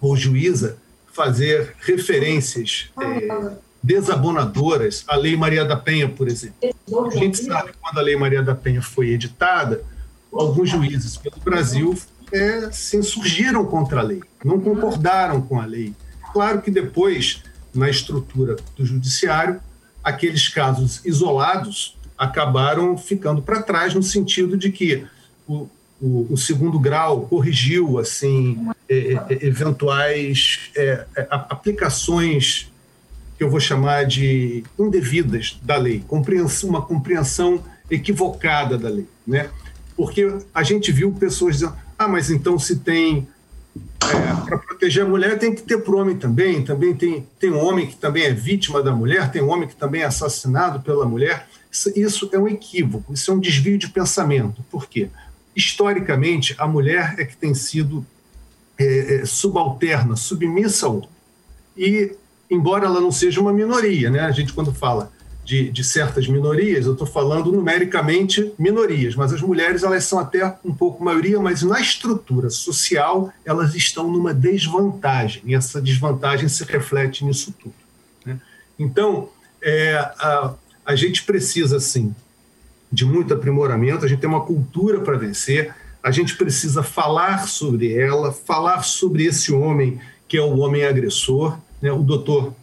ou 0.01 0.17
juíza, 0.17 0.79
fazer 1.13 1.75
referências 1.81 2.89
é, 2.99 3.57
desabonadoras 3.83 5.03
à 5.07 5.15
Lei 5.15 5.37
Maria 5.37 5.63
da 5.63 5.77
Penha, 5.77 6.09
por 6.09 6.27
exemplo. 6.27 6.75
A 7.13 7.15
gente 7.15 7.37
sabe 7.37 7.73
que 7.73 7.77
quando 7.77 7.99
a 7.99 8.01
Lei 8.01 8.15
Maria 8.15 8.41
da 8.41 8.55
Penha 8.55 8.81
foi 8.81 9.09
editada, 9.09 9.85
alguns 10.39 10.69
juízes 10.69 11.17
pelo 11.17 11.37
Brasil 11.43 11.97
é, 12.31 12.69
se 12.71 12.97
insurgiram 12.97 13.65
contra 13.65 13.99
a 13.99 14.03
lei, 14.03 14.21
não 14.43 14.59
concordaram 14.59 15.41
com 15.41 15.59
a 15.59 15.65
lei. 15.65 15.93
Claro 16.33 16.61
que 16.61 16.71
depois, 16.71 17.43
na 17.73 17.89
estrutura 17.89 18.55
do 18.75 18.85
judiciário, 18.85 19.59
aqueles 20.03 20.49
casos 20.49 21.03
isolados 21.05 21.97
acabaram 22.17 22.97
ficando 22.97 23.41
para 23.41 23.61
trás 23.61 23.93
no 23.93 24.03
sentido 24.03 24.57
de 24.57 24.71
que 24.71 25.05
o, 25.47 25.67
o, 26.01 26.27
o 26.33 26.37
segundo 26.37 26.79
grau 26.79 27.21
corrigiu 27.27 27.97
assim 27.97 28.69
é, 28.87 29.13
é, 29.13 29.45
eventuais 29.45 30.69
é, 30.75 31.05
é 31.15 31.27
aplicações 31.29 32.71
que 33.37 33.43
eu 33.43 33.49
vou 33.49 33.59
chamar 33.59 34.05
de 34.05 34.63
indevidas 34.79 35.57
da 35.61 35.75
lei, 35.75 36.03
uma 36.63 36.81
compreensão 36.81 37.61
equivocada 37.89 38.77
da 38.77 38.87
lei, 38.87 39.07
né? 39.27 39.49
Porque 39.95 40.37
a 40.53 40.63
gente 40.63 40.91
viu 40.91 41.11
pessoas 41.11 41.55
dizendo: 41.55 41.75
ah, 41.97 42.07
mas 42.07 42.29
então 42.29 42.59
se 42.59 42.77
tem. 42.77 43.27
É, 44.03 44.45
para 44.45 44.57
proteger 44.57 45.03
a 45.03 45.07
mulher 45.07 45.37
tem 45.37 45.53
que 45.53 45.61
ter 45.61 45.77
para 45.77 45.93
o 45.93 45.97
homem 45.99 46.17
também. 46.17 46.63
Também 46.63 46.93
tem, 46.93 47.27
tem 47.39 47.51
um 47.51 47.59
homem 47.59 47.87
que 47.87 47.95
também 47.95 48.23
é 48.23 48.33
vítima 48.33 48.81
da 48.81 48.93
mulher, 48.93 49.31
tem 49.31 49.41
um 49.41 49.49
homem 49.49 49.67
que 49.67 49.75
também 49.75 50.01
é 50.01 50.05
assassinado 50.05 50.81
pela 50.81 51.05
mulher. 51.05 51.47
Isso, 51.71 51.91
isso 51.95 52.29
é 52.31 52.39
um 52.39 52.47
equívoco, 52.47 53.13
isso 53.13 53.31
é 53.31 53.33
um 53.33 53.39
desvio 53.39 53.77
de 53.77 53.89
pensamento. 53.89 54.63
Por 54.69 54.87
quê? 54.87 55.09
Historicamente, 55.55 56.55
a 56.57 56.67
mulher 56.67 57.15
é 57.17 57.25
que 57.25 57.35
tem 57.35 57.53
sido 57.53 58.05
é, 58.77 59.15
é, 59.15 59.25
subalterna, 59.25 60.15
submissa 60.15 60.85
ao 60.85 60.97
homem. 60.97 61.09
E, 61.77 62.15
embora 62.49 62.85
ela 62.85 63.01
não 63.01 63.11
seja 63.11 63.41
uma 63.41 63.51
minoria, 63.51 64.09
né? 64.09 64.19
a 64.19 64.31
gente, 64.31 64.53
quando 64.53 64.73
fala 64.73 65.11
de, 65.45 65.69
de 65.69 65.83
certas 65.83 66.27
minorias, 66.27 66.87
eu 66.87 66.93
estou 66.93 67.05
falando 67.05 67.51
numericamente 67.51 68.51
minorias, 68.57 69.13
mas 69.15 69.31
as 69.31 69.41
mulheres 69.41 69.83
elas 69.83 70.03
são 70.03 70.17
até 70.17 70.57
um 70.65 70.73
pouco 70.73 71.03
maioria, 71.03 71.39
mas 71.39 71.61
na 71.61 71.79
estrutura 71.79 72.49
social 72.49 73.31
elas 73.45 73.75
estão 73.75 74.11
numa 74.11 74.33
desvantagem, 74.33 75.43
e 75.45 75.53
essa 75.53 75.79
desvantagem 75.79 76.49
se 76.49 76.63
reflete 76.63 77.23
nisso 77.23 77.53
tudo. 77.61 77.75
Né? 78.25 78.41
Então, 78.79 79.29
é, 79.61 79.93
a, 80.17 80.55
a 80.83 80.95
gente 80.95 81.23
precisa, 81.23 81.79
sim, 81.79 82.13
de 82.91 83.05
muito 83.05 83.31
aprimoramento, 83.31 84.03
a 84.03 84.07
gente 84.07 84.19
tem 84.19 84.29
uma 84.29 84.45
cultura 84.45 84.99
para 85.01 85.15
vencer, 85.15 85.75
a 86.01 86.09
gente 86.09 86.35
precisa 86.35 86.81
falar 86.81 87.47
sobre 87.47 87.93
ela, 87.95 88.31
falar 88.31 88.83
sobre 88.83 89.25
esse 89.25 89.53
homem 89.53 89.99
que 90.27 90.37
é 90.37 90.41
o 90.41 90.57
homem 90.57 90.83
agressor. 90.83 91.57
Né? 91.81 91.91
O 91.91 92.03
doutor 92.03 92.53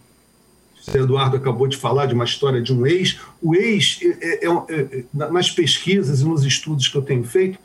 o 0.88 0.96
Eduardo 0.96 1.36
acabou 1.36 1.66
de 1.66 1.76
falar 1.76 2.06
de 2.06 2.14
uma 2.14 2.24
história 2.24 2.60
de 2.60 2.72
um 2.72 2.86
ex. 2.86 3.18
O 3.40 3.54
ex, 3.54 4.00
é, 4.02 4.46
é, 4.46 4.48
é, 4.48 4.80
é 4.80 5.04
nas 5.12 5.50
pesquisas 5.50 6.20
e 6.20 6.24
nos 6.24 6.44
estudos 6.44 6.88
que 6.88 6.96
eu 6.96 7.02
tenho 7.02 7.24
feito, 7.24 7.58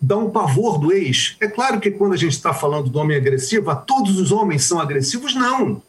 dá 0.00 0.16
um 0.16 0.30
pavor 0.30 0.78
do 0.78 0.92
ex. 0.92 1.36
É 1.40 1.48
claro 1.48 1.80
que 1.80 1.90
quando 1.90 2.12
a 2.12 2.16
gente 2.16 2.32
está 2.32 2.52
falando 2.52 2.88
do 2.88 2.98
homem 2.98 3.16
agressivo, 3.16 3.74
todos 3.86 4.18
os 4.20 4.30
homens 4.30 4.64
são 4.64 4.78
agressivos? 4.78 5.34
Não, 5.34 5.82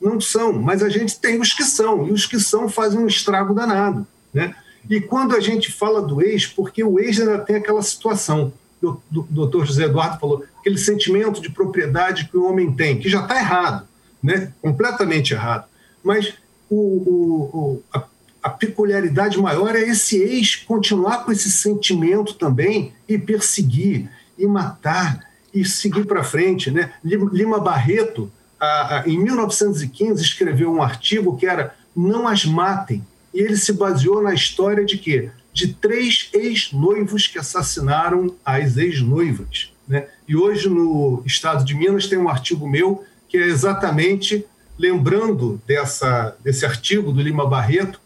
não 0.00 0.20
são, 0.20 0.52
mas 0.52 0.82
a 0.82 0.88
gente 0.88 1.18
tem 1.18 1.40
os 1.40 1.52
que 1.52 1.64
são, 1.64 2.06
e 2.06 2.12
os 2.12 2.26
que 2.26 2.38
são 2.38 2.68
fazem 2.68 3.00
um 3.00 3.06
estrago 3.06 3.54
danado. 3.54 4.06
Né? 4.32 4.54
E 4.88 5.00
quando 5.00 5.34
a 5.34 5.40
gente 5.40 5.72
fala 5.72 6.02
do 6.02 6.22
ex, 6.22 6.46
porque 6.46 6.84
o 6.84 7.00
ex 7.00 7.20
ainda 7.20 7.38
tem 7.38 7.56
aquela 7.56 7.82
situação, 7.82 8.52
o 8.82 9.00
doutor 9.10 9.64
José 9.64 9.84
Eduardo 9.84 10.20
falou, 10.20 10.44
aquele 10.60 10.76
sentimento 10.76 11.40
de 11.40 11.50
propriedade 11.50 12.28
que 12.28 12.36
o 12.36 12.44
homem 12.44 12.70
tem, 12.72 12.98
que 12.98 13.08
já 13.08 13.22
está 13.22 13.36
errado, 13.36 13.88
né? 14.22 14.52
completamente 14.60 15.32
errado. 15.32 15.64
Mas 16.04 16.34
o, 16.68 16.76
o, 16.76 17.82
a, 17.92 18.04
a 18.42 18.50
peculiaridade 18.50 19.40
maior 19.40 19.74
é 19.74 19.80
esse 19.80 20.18
ex 20.18 20.54
continuar 20.54 21.24
com 21.24 21.32
esse 21.32 21.50
sentimento 21.50 22.34
também 22.34 22.92
e 23.08 23.16
perseguir, 23.16 24.10
e 24.38 24.46
matar, 24.46 25.26
e 25.52 25.64
seguir 25.64 26.04
para 26.04 26.22
frente. 26.22 26.70
Né? 26.70 26.92
Lima 27.02 27.58
Barreto, 27.58 28.30
a, 28.60 28.98
a, 28.98 29.08
em 29.08 29.18
1915, 29.18 30.22
escreveu 30.22 30.70
um 30.70 30.82
artigo 30.82 31.36
que 31.38 31.46
era 31.46 31.74
Não 31.96 32.28
as 32.28 32.44
matem, 32.44 33.02
e 33.32 33.40
ele 33.40 33.56
se 33.56 33.72
baseou 33.72 34.22
na 34.22 34.34
história 34.34 34.84
de 34.84 34.98
quê? 34.98 35.30
De 35.52 35.72
três 35.72 36.28
ex-noivos 36.32 37.26
que 37.26 37.38
assassinaram 37.38 38.34
as 38.44 38.76
ex-noivas. 38.76 39.72
Né? 39.88 40.06
E 40.28 40.36
hoje, 40.36 40.68
no 40.68 41.22
estado 41.24 41.64
de 41.64 41.74
Minas, 41.74 42.08
tem 42.08 42.18
um 42.18 42.28
artigo 42.28 42.68
meu 42.68 43.04
que 43.28 43.38
é 43.38 43.46
exatamente 43.46 44.46
lembrando 44.78 45.60
dessa, 45.66 46.36
desse 46.42 46.64
artigo 46.64 47.12
do 47.12 47.22
Lima 47.22 47.46
Barreto, 47.46 48.00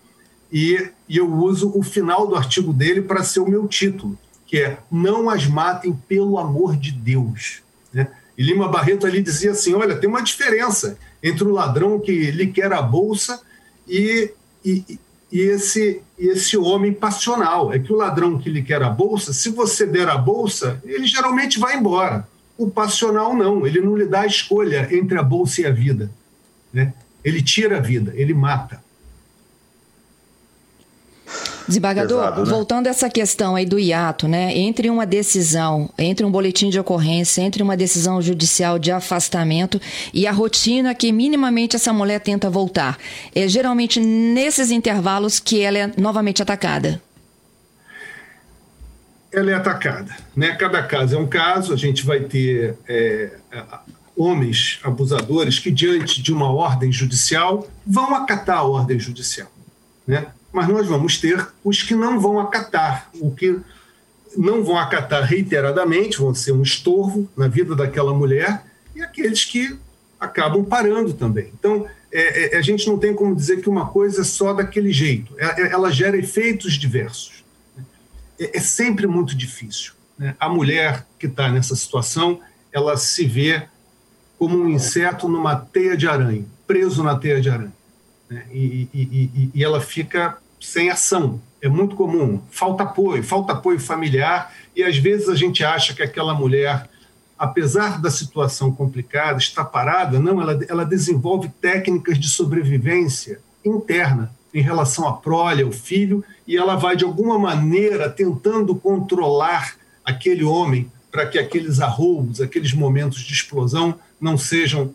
e, 0.53 0.91
e 1.09 1.17
eu 1.17 1.31
uso 1.31 1.73
o 1.75 1.83
final 1.83 2.27
do 2.27 2.35
artigo 2.35 2.73
dele 2.73 3.03
para 3.03 3.23
ser 3.23 3.41
o 3.41 3.49
meu 3.49 3.67
título, 3.69 4.19
que 4.47 4.59
é 4.59 4.79
Não 4.91 5.29
as 5.29 5.47
matem 5.47 5.93
pelo 6.09 6.39
amor 6.39 6.77
de 6.77 6.91
Deus. 6.91 7.63
Né? 7.93 8.09
E 8.37 8.43
Lima 8.43 8.69
Barreto 8.69 9.07
ali 9.07 9.23
dizia 9.23 9.51
assim: 9.51 9.75
olha, 9.75 9.97
tem 9.97 10.09
uma 10.09 10.23
diferença 10.23 10.99
entre 11.23 11.45
o 11.45 11.53
ladrão 11.53 11.99
que 12.01 12.31
lhe 12.31 12.47
quer 12.47 12.73
a 12.73 12.81
bolsa 12.81 13.41
e, 13.87 14.31
e, 14.65 14.99
e 15.31 15.41
esse, 15.41 16.01
esse 16.19 16.57
homem 16.57 16.93
passional. 16.93 17.73
É 17.73 17.79
que 17.79 17.93
o 17.93 17.97
ladrão 17.97 18.39
que 18.39 18.49
lhe 18.49 18.63
quer 18.63 18.83
a 18.83 18.89
bolsa, 18.89 19.33
se 19.33 19.51
você 19.51 19.87
der 19.87 20.09
a 20.09 20.17
bolsa, 20.17 20.81
ele 20.85 21.07
geralmente 21.07 21.59
vai 21.59 21.77
embora. 21.77 22.27
O 22.57 22.71
passional 22.71 23.37
não, 23.37 23.67
ele 23.67 23.81
não 23.81 23.97
lhe 23.97 24.07
dá 24.07 24.21
a 24.21 24.27
escolha 24.27 24.89
entre 24.91 25.19
a 25.19 25.23
bolsa 25.23 25.61
e 25.61 25.67
a 25.67 25.71
vida. 25.71 26.11
Né? 26.73 26.93
Ele 27.25 27.43
tira 27.43 27.79
a 27.79 27.81
vida, 27.81 28.13
ele 28.15 28.35
mata. 28.35 28.83
Desembargador, 31.69 32.21
Pesado, 32.21 32.45
né? 32.45 32.51
voltando 32.51 32.87
a 32.87 32.91
essa 32.91 33.11
questão 33.11 33.55
aí 33.55 33.67
do 33.67 33.79
hiato, 33.79 34.27
né? 34.27 34.57
Entre 34.57 34.89
uma 34.89 35.05
decisão, 35.05 35.91
entre 35.99 36.25
um 36.25 36.31
boletim 36.31 36.71
de 36.71 36.81
ocorrência, 36.81 37.43
entre 37.43 37.63
uma 37.63 37.77
decisão 37.77 38.23
judicial 38.23 38.79
de 38.79 38.91
afastamento 38.91 39.79
e 40.15 40.27
a 40.27 40.33
rotina 40.33 40.95
que 40.95 41.13
minimamente 41.13 41.77
essa 41.77 41.93
mulher 41.93 42.21
tenta 42.21 42.49
voltar. 42.49 42.97
É 43.35 43.47
geralmente 43.47 44.01
nesses 44.01 44.71
intervalos 44.71 45.39
que 45.39 45.61
ela 45.61 45.79
é 45.79 45.93
novamente 45.99 46.43
atacada. 46.43 47.03
Ela 49.31 49.51
é 49.51 49.55
atacada, 49.55 50.17
né? 50.35 50.57
Cada 50.57 50.83
caso 50.83 51.17
é 51.17 51.19
um 51.19 51.27
caso, 51.27 51.75
a 51.75 51.77
gente 51.77 52.07
vai 52.07 52.21
ter 52.21 52.79
é, 52.89 53.31
homens 54.19 54.81
abusadores 54.83 55.59
que, 55.59 55.71
diante 55.71 56.21
de 56.21 56.33
uma 56.33 56.51
ordem 56.51 56.91
judicial, 56.91 57.67
vão 57.87 58.15
acatar 58.15 58.59
a 58.59 58.63
ordem 58.65 58.99
judicial. 58.99 59.51
Né? 60.07 60.27
mas 60.53 60.69
nós 60.69 60.87
vamos 60.87 61.19
ter 61.19 61.47
os 61.63 61.83
que 61.83 61.95
não 61.95 62.19
vão 62.19 62.41
acatar, 62.41 63.11
o 63.21 63.31
que 63.31 63.59
não 64.37 64.65
vão 64.65 64.79
acatar 64.79 65.23
reiteradamente, 65.23 66.19
vão 66.19 66.35
ser 66.35 66.53
um 66.53 66.63
estorvo 66.63 67.29
na 67.37 67.49
vida 67.49 67.75
daquela 67.75 68.13
mulher, 68.13 68.65
e 68.95 69.03
aqueles 69.03 69.45
que 69.45 69.79
acabam 70.19 70.65
parando 70.65 71.13
também. 71.13 71.53
Então, 71.59 71.87
é, 72.11 72.55
é, 72.55 72.59
a 72.59 72.63
gente 72.63 72.87
não 72.89 72.99
tem 72.99 73.15
como 73.15 73.35
dizer 73.35 73.61
que 73.61 73.69
uma 73.69 73.87
coisa 73.89 74.23
é 74.23 74.25
só 74.25 74.53
daquele 74.53 74.93
jeito, 74.93 75.35
é, 75.39 75.63
é 75.63 75.73
ela 75.73 75.91
gera 75.91 76.17
efeitos 76.17 76.75
diversos. 76.75 77.45
É, 78.39 78.57
é 78.57 78.61
sempre 78.61 79.07
muito 79.07 79.37
difícil. 79.37 79.93
Né? 80.19 80.35
A 80.41 80.49
mulher 80.49 81.07
que 81.19 81.27
está 81.27 81.49
nessa 81.49 81.77
situação, 81.77 82.41
ela 82.73 82.97
se 82.97 83.25
vê 83.27 83.69
como 84.39 84.57
um 84.57 84.69
inseto 84.69 85.29
numa 85.29 85.57
teia 85.57 85.97
de 85.97 86.07
aranha, 86.07 86.45
preso 86.67 87.03
na 87.03 87.17
teia 87.17 87.41
de 87.41 87.51
aranha 87.51 87.73
né? 88.31 88.45
e, 88.53 88.89
e, 88.93 89.01
e, 89.03 89.51
e 89.55 89.65
ela 89.65 89.81
fica 89.81 90.39
sem 90.61 90.91
ação. 90.91 91.41
É 91.61 91.69
muito 91.69 91.97
comum. 91.97 92.41
Falta 92.51 92.85
apoio, 92.85 93.23
falta 93.23 93.53
apoio 93.53 93.81
familiar, 93.81 94.53
e 94.77 94.83
às 94.83 94.97
vezes 94.97 95.29
a 95.29 95.35
gente 95.35 95.65
acha 95.65 95.95
que 95.95 96.03
aquela 96.03 96.35
mulher, 96.35 96.89
apesar 97.39 98.01
da 98.01 98.11
situação 98.11 98.73
complicada, 98.73 99.39
está 99.39 99.65
parada. 99.65 100.21
Não, 100.21 100.41
ela, 100.41 100.59
ela 100.69 100.85
desenvolve 100.85 101.49
técnicas 101.61 102.19
de 102.19 102.29
sobrevivência 102.29 103.41
interna 103.65 104.33
em 104.55 104.63
relação 104.63 105.07
à 105.07 105.13
prole, 105.15 105.63
ao 105.63 105.73
filho, 105.73 106.25
e 106.47 106.57
ela 106.57 106.77
vai, 106.77 106.97
de 106.97 107.05
alguma 107.05 107.39
maneira, 107.39 108.09
tentando 108.09 108.75
controlar 108.75 109.75
aquele 110.05 110.45
homem 110.45 110.91
para 111.11 111.27
que 111.27 111.39
aqueles 111.39 111.81
arroubos, 111.81 112.41
aqueles 112.41 112.73
momentos 112.73 113.21
de 113.21 113.33
explosão 113.33 113.99
não 114.21 114.37
sejam 114.37 114.95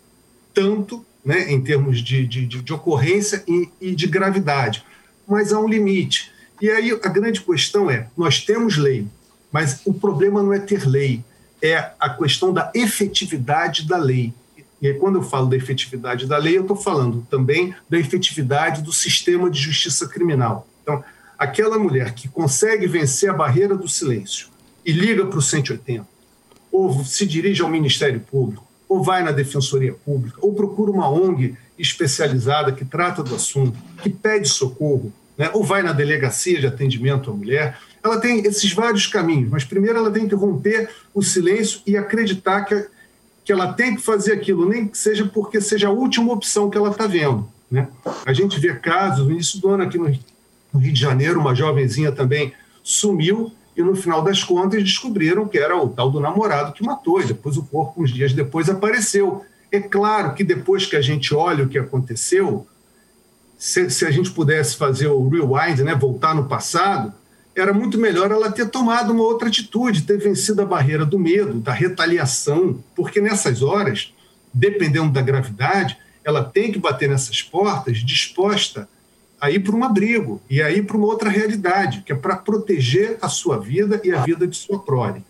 tanto 0.54 1.06
né, 1.26 1.52
em 1.52 1.62
termos 1.62 2.02
de, 2.02 2.28
de, 2.28 2.45
de 2.45 2.73
ocorrência 2.73 3.43
e, 3.47 3.69
e 3.82 3.95
de 3.95 4.08
gravidade. 4.08 4.84
Mas 5.28 5.54
há 5.54 5.60
um 5.60 5.67
limite. 5.67 6.32
E 6.62 6.69
aí 6.69 6.91
a 6.91 7.10
grande 7.10 7.41
questão 7.41 7.89
é: 7.89 8.08
nós 8.15 8.41
temos 8.41 8.78
lei, 8.78 9.08
mas 9.52 9.82
o 9.86 9.93
problema 9.93 10.43
não 10.43 10.54
é 10.54 10.60
ter 10.60 10.88
lei, 10.88 11.23
é 11.62 11.91
a 11.99 12.10
questão 12.10 12.54
da 12.54 12.71
efetividade 12.76 13.88
da 13.88 13.97
lei. 13.97 14.34
E 14.82 14.88
aí, 14.88 14.93
quando 14.95 15.15
eu 15.15 15.23
falo 15.23 15.47
da 15.47 15.56
efetividade 15.56 16.28
da 16.28 16.38
lei, 16.38 16.58
eu 16.58 16.63
estou 16.63 16.76
falando 16.76 17.26
também 17.32 17.73
da 17.89 17.97
efetividade 17.97 18.82
do 18.82 18.91
sistema 18.91 19.49
de 19.49 19.58
justiça 19.58 20.10
criminal. 20.10 20.67
Então, 20.82 21.02
aquela 21.39 21.80
mulher 21.80 22.13
que 22.13 22.28
consegue 22.28 22.86
vencer 22.86 23.30
a 23.30 23.34
barreira 23.34 23.78
do 23.78 23.88
silêncio 23.88 24.47
e 24.86 24.91
liga 24.91 25.26
para 25.26 25.39
o 25.39 25.41
180, 25.41 26.06
ou 26.72 27.04
se 27.04 27.26
dirige 27.26 27.62
ao 27.62 27.69
Ministério 27.69 28.19
Público, 28.19 28.65
ou 28.88 29.04
vai 29.04 29.24
na 29.24 29.32
Defensoria 29.32 29.93
Pública, 29.93 30.38
ou 30.41 30.54
procura 30.54 30.91
uma 30.91 31.10
ONG 31.10 31.56
especializada 31.78 32.72
que 32.72 32.86
trata 32.86 33.24
do 33.24 33.36
assunto, 33.36 33.78
que 34.02 34.10
pede 34.10 34.48
socorro, 34.48 35.12
né? 35.38 35.50
ou 35.54 35.63
vai 35.63 35.82
na 35.82 35.93
delegacia 35.93 36.60
de 36.60 36.67
atendimento 36.67 37.32
à 37.32 37.34
mulher. 37.34 37.80
Ela 38.04 38.19
tem 38.19 38.46
esses 38.46 38.72
vários 38.72 39.08
caminhos, 39.08 39.50
mas 39.50 39.63
primeiro 39.63 39.98
ela 39.98 40.12
tem 40.12 40.28
que 40.28 40.36
romper 40.36 40.89
o 41.13 41.24
silêncio 41.24 41.82
e 41.88 41.98
acreditar 41.98 42.62
que, 42.65 42.88
que 43.43 43.52
ela 43.52 43.74
tem 43.74 43.96
que 43.96 44.02
fazer 44.02 44.34
aquilo, 44.34 44.69
nem 44.69 44.88
que 44.88 44.98
seja 44.98 45.26
porque 45.26 45.60
seja 45.60 45.88
a 45.88 45.91
última 45.91 46.32
opção 46.34 46.69
que 46.69 46.78
ela 46.78 46.89
está 46.89 47.08
vendo. 47.08 47.50
Né? 47.72 47.88
A 48.26 48.34
gente 48.34 48.60
vê 48.60 48.76
casos, 48.76 49.26
no 49.26 49.32
início 49.32 49.60
do 49.60 49.69
ano 49.69 49.84
aqui 49.84 49.98
no 49.98 50.06
Rio 50.08 50.93
de 50.93 51.00
Janeiro, 51.00 51.39
uma 51.39 51.56
jovenzinha 51.56 52.12
também 52.12 52.54
sumiu 52.84 53.52
e 53.75 53.81
no 53.81 53.95
final 53.95 54.21
das 54.21 54.43
contas 54.43 54.83
descobriram 54.83 55.47
que 55.47 55.57
era 55.57 55.75
o 55.75 55.89
tal 55.89 56.12
do 56.12 56.19
namorado 56.19 56.73
que 56.73 56.83
matou, 56.83 57.21
e 57.21 57.25
depois 57.25 57.57
o 57.57 57.63
corpo, 57.63 58.03
uns 58.03 58.12
dias 58.12 58.33
depois, 58.33 58.69
apareceu. 58.69 59.43
É 59.71 59.79
claro 59.79 60.36
que 60.36 60.43
depois 60.43 60.86
que 60.86 60.95
a 60.95 61.01
gente 61.01 61.33
olha 61.33 61.63
o 61.63 61.69
que 61.69 61.79
aconteceu, 61.79 62.67
se, 63.57 63.89
se 63.89 64.05
a 64.05 64.12
gente 64.12 64.29
pudesse 64.31 64.75
fazer 64.77 65.07
o 65.07 65.27
rewind, 65.27 65.79
né, 65.79 65.95
voltar 65.95 66.36
no 66.36 66.45
passado, 66.45 67.13
era 67.55 67.73
muito 67.73 67.97
melhor 67.97 68.31
ela 68.31 68.51
ter 68.51 68.69
tomado 68.69 69.13
uma 69.13 69.23
outra 69.23 69.47
atitude, 69.47 70.03
ter 70.03 70.17
vencido 70.17 70.62
a 70.62 70.65
barreira 70.65 71.05
do 71.05 71.19
medo, 71.19 71.59
da 71.59 71.71
retaliação, 71.71 72.83
porque 72.95 73.21
nessas 73.21 73.62
horas, 73.62 74.13
dependendo 74.53 75.12
da 75.12 75.21
gravidade, 75.21 75.97
ela 76.23 76.43
tem 76.43 76.71
que 76.71 76.79
bater 76.79 77.09
nessas 77.09 77.41
portas 77.41 77.97
disposta 77.97 78.88
a 79.43 79.51
ir 79.51 79.60
para 79.60 79.75
um 79.75 79.84
abrigo 79.84 80.41
e 80.49 80.62
a 80.62 80.71
ir 80.71 80.86
para 80.86 80.95
uma 80.95 81.06
outra 81.06 81.29
realidade, 81.29 82.01
que 82.06 82.13
é 82.13 82.15
para 82.15 82.38
proteger 82.38 83.17
a 83.21 83.27
sua 83.27 83.60
vida 83.60 83.99
e 84.01 84.13
a 84.13 84.23
vida 84.23 84.47
de 84.47 84.56
sua 84.56 84.79
prole. 84.79 85.21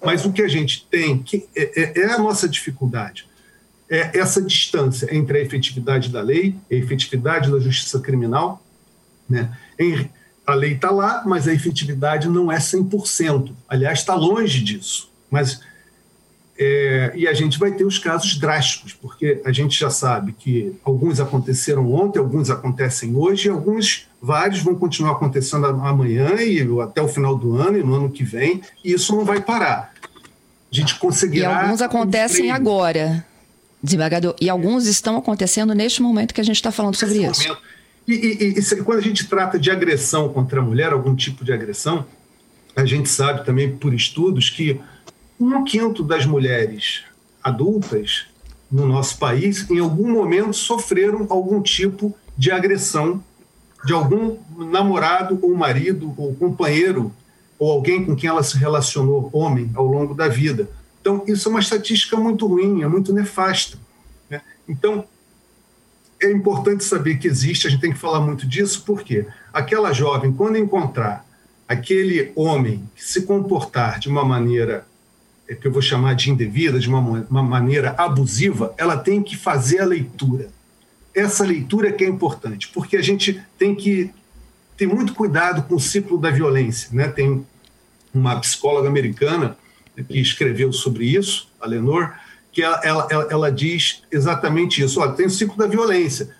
Mas 0.00 0.24
o 0.24 0.32
que 0.32 0.40
a 0.40 0.46
gente 0.46 0.86
tem, 0.88 1.18
que 1.18 1.48
é, 1.56 1.82
é, 1.82 2.00
é 2.02 2.12
a 2.12 2.18
nossa 2.18 2.48
dificuldade, 2.48 3.26
é 3.90 4.16
essa 4.16 4.40
distância 4.40 5.12
entre 5.12 5.36
a 5.36 5.40
efetividade 5.40 6.10
da 6.10 6.22
lei, 6.22 6.54
a 6.70 6.74
efetividade 6.76 7.50
da 7.50 7.58
justiça 7.58 7.98
criminal. 7.98 8.64
Né? 9.28 9.50
A 10.46 10.54
lei 10.54 10.74
está 10.74 10.92
lá, 10.92 11.24
mas 11.26 11.48
a 11.48 11.52
efetividade 11.52 12.28
não 12.28 12.52
é 12.52 12.58
100%. 12.58 13.52
Aliás, 13.68 13.98
está 13.98 14.14
longe 14.14 14.62
disso. 14.62 15.10
Mas 15.28 15.60
é, 16.62 17.12
e 17.14 17.26
a 17.26 17.32
gente 17.32 17.58
vai 17.58 17.72
ter 17.72 17.86
os 17.86 17.98
casos 17.98 18.36
drásticos, 18.36 18.92
porque 18.92 19.40
a 19.46 19.50
gente 19.50 19.80
já 19.80 19.88
sabe 19.88 20.32
que 20.38 20.76
alguns 20.84 21.18
aconteceram 21.18 21.90
ontem, 21.90 22.18
alguns 22.18 22.50
acontecem 22.50 23.16
hoje, 23.16 23.48
e 23.48 23.50
alguns, 23.50 24.06
vários, 24.20 24.60
vão 24.60 24.74
continuar 24.74 25.12
acontecendo 25.12 25.64
amanhã 25.64 26.34
e 26.42 26.60
até 26.82 27.00
o 27.00 27.08
final 27.08 27.34
do 27.34 27.56
ano 27.56 27.78
e 27.78 27.82
no 27.82 27.94
ano 27.94 28.10
que 28.10 28.22
vem, 28.22 28.60
e 28.84 28.92
isso 28.92 29.16
não 29.16 29.24
vai 29.24 29.40
parar. 29.40 29.90
A 30.70 30.76
gente 30.76 30.98
conseguirá. 30.98 31.50
E 31.50 31.54
alguns 31.62 31.80
acontecem 31.80 32.50
agora, 32.50 33.24
desembargador, 33.82 34.36
e 34.38 34.50
alguns 34.50 34.84
estão 34.84 35.16
acontecendo 35.16 35.74
neste 35.74 36.02
momento 36.02 36.34
que 36.34 36.42
a 36.42 36.44
gente 36.44 36.56
está 36.56 36.70
falando 36.70 36.94
sobre 36.94 37.20
Nesse 37.20 37.44
isso. 37.44 37.56
E, 38.06 38.12
e, 38.12 38.58
e, 38.58 38.82
quando 38.82 38.98
a 38.98 39.02
gente 39.02 39.26
trata 39.26 39.58
de 39.58 39.70
agressão 39.70 40.28
contra 40.28 40.60
a 40.60 40.62
mulher, 40.62 40.92
algum 40.92 41.14
tipo 41.16 41.42
de 41.42 41.54
agressão, 41.54 42.04
a 42.76 42.84
gente 42.84 43.08
sabe 43.08 43.46
também 43.46 43.74
por 43.74 43.94
estudos 43.94 44.50
que 44.50 44.78
um 45.40 45.64
quinto 45.64 46.04
das 46.04 46.26
mulheres 46.26 47.02
adultas 47.42 48.26
no 48.70 48.86
nosso 48.86 49.18
país, 49.18 49.68
em 49.70 49.78
algum 49.78 50.12
momento, 50.12 50.52
sofreram 50.52 51.26
algum 51.30 51.62
tipo 51.62 52.14
de 52.36 52.50
agressão 52.52 53.24
de 53.84 53.94
algum 53.94 54.36
namorado 54.56 55.38
ou 55.40 55.56
marido 55.56 56.14
ou 56.16 56.34
companheiro 56.34 57.10
ou 57.58 57.72
alguém 57.72 58.04
com 58.04 58.14
quem 58.14 58.28
ela 58.28 58.42
se 58.42 58.56
relacionou, 58.56 59.30
homem, 59.32 59.70
ao 59.74 59.86
longo 59.86 60.14
da 60.14 60.28
vida. 60.28 60.68
Então, 61.00 61.24
isso 61.26 61.48
é 61.48 61.50
uma 61.50 61.60
estatística 61.60 62.16
muito 62.16 62.46
ruim, 62.46 62.82
é 62.82 62.88
muito 62.88 63.12
nefasta. 63.12 63.78
Né? 64.28 64.40
Então, 64.68 65.04
é 66.22 66.30
importante 66.30 66.84
saber 66.84 67.18
que 67.18 67.26
existe, 67.26 67.66
a 67.66 67.70
gente 67.70 67.80
tem 67.80 67.92
que 67.92 67.98
falar 67.98 68.20
muito 68.20 68.46
disso, 68.46 68.82
porque 68.86 69.26
aquela 69.52 69.92
jovem, 69.92 70.32
quando 70.32 70.56
encontrar 70.56 71.26
aquele 71.66 72.32
homem 72.34 72.88
que 72.94 73.04
se 73.04 73.22
comportar 73.22 73.98
de 73.98 74.08
uma 74.08 74.24
maneira 74.24 74.86
que 75.54 75.66
eu 75.66 75.72
vou 75.72 75.82
chamar 75.82 76.14
de 76.14 76.30
indevida, 76.30 76.78
de 76.78 76.88
uma, 76.88 77.00
uma 77.28 77.42
maneira 77.42 77.94
abusiva, 77.98 78.74
ela 78.78 78.96
tem 78.96 79.22
que 79.22 79.36
fazer 79.36 79.80
a 79.80 79.84
leitura. 79.84 80.48
Essa 81.14 81.44
leitura 81.44 81.92
que 81.92 82.04
é 82.04 82.08
importante, 82.08 82.68
porque 82.68 82.96
a 82.96 83.02
gente 83.02 83.42
tem 83.58 83.74
que 83.74 84.10
ter 84.76 84.86
muito 84.86 85.12
cuidado 85.12 85.62
com 85.64 85.74
o 85.74 85.80
ciclo 85.80 86.18
da 86.18 86.30
violência. 86.30 86.88
Né? 86.92 87.08
Tem 87.08 87.44
uma 88.14 88.38
psicóloga 88.40 88.88
americana 88.88 89.56
que 90.08 90.18
escreveu 90.18 90.72
sobre 90.72 91.04
isso, 91.04 91.48
a 91.60 91.66
Lenor, 91.66 92.14
que 92.52 92.62
ela, 92.62 92.80
ela, 92.82 93.28
ela 93.30 93.52
diz 93.52 94.02
exatamente 94.10 94.82
isso. 94.82 95.00
Olha, 95.00 95.12
tem 95.12 95.26
o 95.26 95.30
ciclo 95.30 95.56
da 95.56 95.66
violência. 95.66 96.30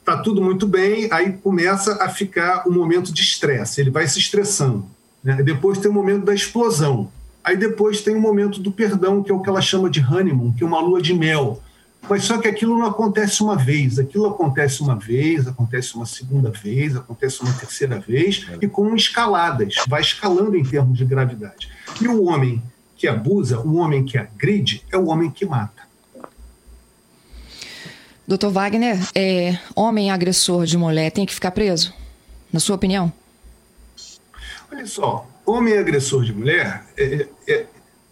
Está 0.00 0.18
tudo 0.18 0.42
muito 0.42 0.66
bem, 0.66 1.08
aí 1.10 1.32
começa 1.32 2.02
a 2.02 2.08
ficar 2.08 2.68
um 2.68 2.72
momento 2.72 3.12
de 3.12 3.22
estresse, 3.22 3.80
ele 3.80 3.90
vai 3.90 4.06
se 4.06 4.18
estressando. 4.18 4.86
Né? 5.22 5.42
Depois 5.42 5.78
tem 5.78 5.90
o 5.90 5.94
momento 5.94 6.24
da 6.24 6.34
explosão. 6.34 7.10
Aí 7.44 7.58
depois 7.58 8.00
tem 8.00 8.16
o 8.16 8.20
momento 8.20 8.58
do 8.58 8.72
perdão, 8.72 9.22
que 9.22 9.30
é 9.30 9.34
o 9.34 9.40
que 9.40 9.48
ela 9.50 9.60
chama 9.60 9.90
de 9.90 10.00
honeymoon, 10.00 10.54
que 10.54 10.64
é 10.64 10.66
uma 10.66 10.80
lua 10.80 11.02
de 11.02 11.12
mel. 11.12 11.62
Mas 12.08 12.24
só 12.24 12.38
que 12.38 12.48
aquilo 12.48 12.78
não 12.78 12.86
acontece 12.86 13.42
uma 13.42 13.56
vez, 13.56 13.98
aquilo 13.98 14.26
acontece 14.26 14.80
uma 14.80 14.96
vez, 14.96 15.46
acontece 15.46 15.94
uma 15.94 16.06
segunda 16.06 16.50
vez, 16.50 16.96
acontece 16.96 17.42
uma 17.42 17.52
terceira 17.52 17.98
vez, 17.98 18.46
e 18.60 18.66
com 18.66 18.94
escaladas, 18.94 19.74
vai 19.86 20.00
escalando 20.00 20.56
em 20.56 20.64
termos 20.64 20.96
de 20.96 21.04
gravidade. 21.04 21.70
E 22.00 22.08
o 22.08 22.24
homem 22.24 22.62
que 22.96 23.06
abusa, 23.06 23.60
o 23.60 23.76
homem 23.76 24.04
que 24.04 24.16
agride, 24.16 24.82
é 24.90 24.96
o 24.96 25.06
homem 25.06 25.30
que 25.30 25.44
mata. 25.44 25.82
Doutor 28.26 28.50
Wagner, 28.50 28.98
é, 29.14 29.58
homem 29.76 30.10
agressor 30.10 30.64
de 30.64 30.78
mulher 30.78 31.10
tem 31.10 31.26
que 31.26 31.34
ficar 31.34 31.50
preso? 31.50 31.92
Na 32.50 32.58
sua 32.58 32.76
opinião? 32.76 33.12
Olha 34.72 34.86
só, 34.86 35.26
homem 35.46 35.76
agressor 35.76 36.24
de 36.24 36.32
mulher, 36.32 36.84
é, 36.96 37.26
é, 37.46 37.66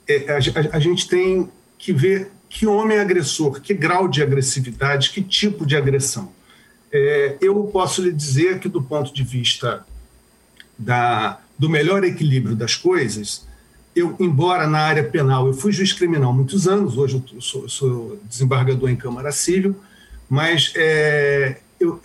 é, 0.09 0.33
a, 0.33 0.77
a, 0.77 0.81
gente 0.81 1.09
tem 1.09 1.49
que 1.79 1.92
ver 1.92 2.31
que 2.49 2.66
homem 2.66 2.99
é 2.99 3.01
agressor, 3.01 3.61
que 3.61 3.73
grau 3.73 4.09
de 4.09 4.23
agressividade, 4.23 5.11
que 5.11 5.23
tipo 5.23 5.64
de 5.64 5.77
agressão. 5.77 6.33
É, 6.92 7.37
eu 7.40 7.55
posso 7.64 8.03
lhe 8.03 8.12
dizer 8.12 8.59
que, 8.59 8.68
do 8.68 8.83
ponto 8.83 9.12
de 9.14 9.23
vista 9.23 9.87
da, 10.79 11.40
do 11.59 11.68
melhor 11.68 12.05
equilíbrio 12.05 12.55
das 12.55 12.77
coisas, 12.77 13.47
eu, 13.95 14.16
embora 14.18 14.66
na 14.66 14.81
área 14.81 15.05
penal, 15.05 15.47
eu 15.47 15.55
fui 15.55 15.73
juiz 15.73 15.92
criminal 15.92 16.33
muitos 16.33 16.66
anos, 16.66 16.97
hoje 16.97 17.23
eu 17.33 17.40
sou, 17.40 17.68
sou 17.68 18.21
desembargador 18.25 18.90
em 18.90 18.97
Câmara 18.97 19.33
Civil, 19.33 19.77
mas 20.29 20.73
é, 20.77 21.59
eu, 21.79 22.01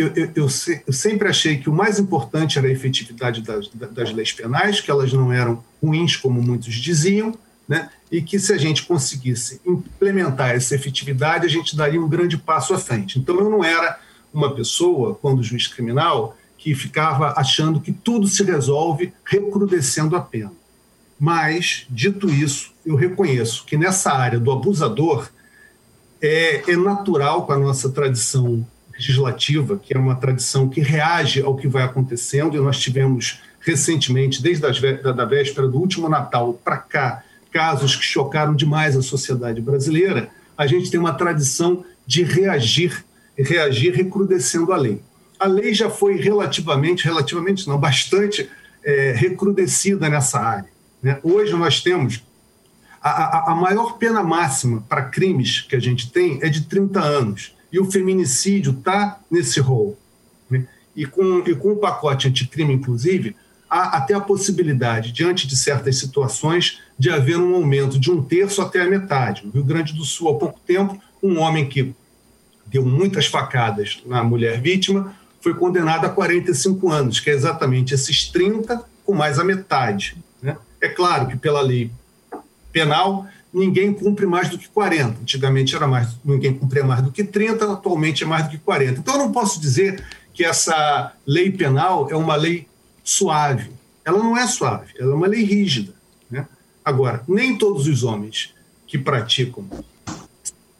eu, 0.00 0.30
eu, 0.34 0.48
eu, 0.86 0.92
sempre 0.92 1.28
achei 1.28 1.58
que 1.58 1.68
o 1.68 1.72
mais 1.72 1.98
importante 1.98 2.58
era 2.58 2.66
a 2.66 2.70
efetividade 2.70 3.42
das, 3.42 3.68
das 3.68 4.12
leis 4.12 4.32
penais, 4.32 4.80
que 4.80 4.90
elas 4.90 5.12
não 5.12 5.32
eram 5.32 5.62
ruins, 5.82 6.16
como 6.16 6.40
muitos 6.42 6.74
diziam, 6.74 7.36
né? 7.68 7.90
e 8.10 8.22
que 8.22 8.38
se 8.38 8.52
a 8.52 8.58
gente 8.58 8.84
conseguisse 8.84 9.60
implementar 9.64 10.50
essa 10.50 10.74
efetividade, 10.74 11.46
a 11.46 11.48
gente 11.48 11.76
daria 11.76 12.00
um 12.00 12.08
grande 12.08 12.36
passo 12.36 12.74
à 12.74 12.78
frente. 12.78 13.18
Então, 13.18 13.38
eu 13.38 13.50
não 13.50 13.62
era 13.62 14.00
uma 14.32 14.54
pessoa, 14.54 15.14
quando 15.14 15.42
juiz 15.42 15.66
criminal, 15.66 16.36
que 16.56 16.74
ficava 16.74 17.34
achando 17.36 17.80
que 17.80 17.92
tudo 17.92 18.26
se 18.26 18.42
resolve 18.42 19.12
recrudescendo 19.24 20.16
a 20.16 20.20
pena. 20.20 20.52
Mas, 21.18 21.86
dito 21.90 22.28
isso, 22.28 22.72
eu 22.84 22.96
reconheço 22.96 23.64
que 23.66 23.76
nessa 23.76 24.12
área 24.12 24.40
do 24.40 24.50
abusador 24.50 25.30
é, 26.20 26.70
é 26.70 26.76
natural 26.76 27.46
com 27.46 27.52
a 27.52 27.58
nossa 27.58 27.90
tradição 27.90 28.66
legislativa, 29.00 29.78
que 29.78 29.96
é 29.96 29.98
uma 29.98 30.14
tradição 30.14 30.68
que 30.68 30.80
reage 30.80 31.40
ao 31.40 31.56
que 31.56 31.66
vai 31.66 31.82
acontecendo, 31.82 32.54
e 32.54 32.60
nós 32.60 32.78
tivemos 32.78 33.40
recentemente, 33.60 34.42
desde 34.42 34.66
a 34.66 35.12
da 35.12 35.24
véspera 35.24 35.66
do 35.66 35.78
último 35.78 36.08
Natal 36.08 36.52
para 36.62 36.76
cá, 36.76 37.22
casos 37.50 37.96
que 37.96 38.04
chocaram 38.04 38.54
demais 38.54 38.96
a 38.96 39.02
sociedade 39.02 39.60
brasileira, 39.60 40.28
a 40.56 40.66
gente 40.66 40.90
tem 40.90 41.00
uma 41.00 41.14
tradição 41.14 41.84
de 42.06 42.22
reagir, 42.22 43.04
reagir 43.36 43.94
recrudescendo 43.94 44.72
a 44.72 44.76
lei. 44.76 45.02
A 45.38 45.46
lei 45.46 45.72
já 45.72 45.88
foi 45.88 46.16
relativamente, 46.16 47.04
relativamente 47.04 47.66
não, 47.66 47.78
bastante 47.78 48.48
é, 48.84 49.12
recrudescida 49.16 50.08
nessa 50.08 50.38
área. 50.38 50.68
Né? 51.02 51.18
Hoje 51.22 51.54
nós 51.54 51.82
temos 51.82 52.22
a, 53.00 53.10
a, 53.10 53.52
a 53.52 53.54
maior 53.54 53.96
pena 53.96 54.22
máxima 54.22 54.84
para 54.86 55.04
crimes 55.04 55.62
que 55.62 55.74
a 55.74 55.80
gente 55.80 56.12
tem 56.12 56.38
é 56.42 56.48
de 56.48 56.62
30 56.62 57.00
anos. 57.00 57.54
E 57.72 57.78
o 57.78 57.90
feminicídio 57.90 58.72
está 58.72 59.20
nesse 59.30 59.60
rol. 59.60 59.98
Né? 60.50 60.66
E, 60.94 61.06
com, 61.06 61.38
e 61.46 61.54
com 61.54 61.72
o 61.72 61.76
pacote 61.76 62.28
anticrime, 62.28 62.74
inclusive, 62.74 63.36
há 63.68 63.96
até 63.96 64.14
a 64.14 64.20
possibilidade, 64.20 65.12
diante 65.12 65.46
de 65.46 65.56
certas 65.56 65.98
situações, 65.98 66.80
de 66.98 67.10
haver 67.10 67.38
um 67.38 67.54
aumento 67.54 67.98
de 67.98 68.10
um 68.10 68.22
terço 68.22 68.60
até 68.60 68.82
a 68.82 68.88
metade. 68.88 69.46
No 69.46 69.52
Rio 69.52 69.64
Grande 69.64 69.92
do 69.92 70.04
Sul, 70.04 70.30
há 70.30 70.38
pouco 70.38 70.58
tempo, 70.66 71.00
um 71.22 71.38
homem 71.38 71.68
que 71.68 71.94
deu 72.66 72.84
muitas 72.84 73.26
facadas 73.26 74.02
na 74.06 74.22
mulher 74.22 74.60
vítima 74.60 75.14
foi 75.40 75.54
condenado 75.54 76.04
a 76.04 76.10
45 76.10 76.90
anos, 76.90 77.18
que 77.18 77.30
é 77.30 77.32
exatamente 77.32 77.94
esses 77.94 78.28
30 78.28 78.84
com 79.04 79.14
mais 79.14 79.38
a 79.38 79.44
metade. 79.44 80.16
É 80.80 80.88
claro 80.88 81.28
que 81.28 81.36
pela 81.36 81.60
lei 81.60 81.90
penal 82.72 83.26
ninguém 83.52 83.92
cumpre 83.92 84.26
mais 84.26 84.48
do 84.48 84.58
que 84.58 84.68
40. 84.68 85.20
Antigamente 85.22 85.74
era 85.74 85.86
mais, 85.86 86.16
ninguém 86.24 86.54
cumpria 86.54 86.84
mais 86.84 87.02
do 87.02 87.10
que 87.10 87.24
30, 87.24 87.72
atualmente 87.72 88.24
é 88.24 88.26
mais 88.26 88.44
do 88.44 88.50
que 88.50 88.58
40. 88.58 89.00
Então 89.00 89.14
eu 89.14 89.20
não 89.20 89.32
posso 89.32 89.60
dizer 89.60 90.04
que 90.32 90.44
essa 90.44 91.12
lei 91.26 91.50
penal 91.50 92.08
é 92.10 92.16
uma 92.16 92.36
lei 92.36 92.66
suave. 93.02 93.70
Ela 94.04 94.18
não 94.18 94.36
é 94.36 94.46
suave, 94.46 94.94
ela 94.98 95.12
é 95.12 95.14
uma 95.14 95.26
lei 95.26 95.44
rígida. 95.44 95.92
Né? 96.30 96.46
Agora, 96.84 97.22
nem 97.28 97.56
todos 97.56 97.86
os 97.86 98.02
homens 98.02 98.54
que 98.86 98.98
praticam 98.98 99.66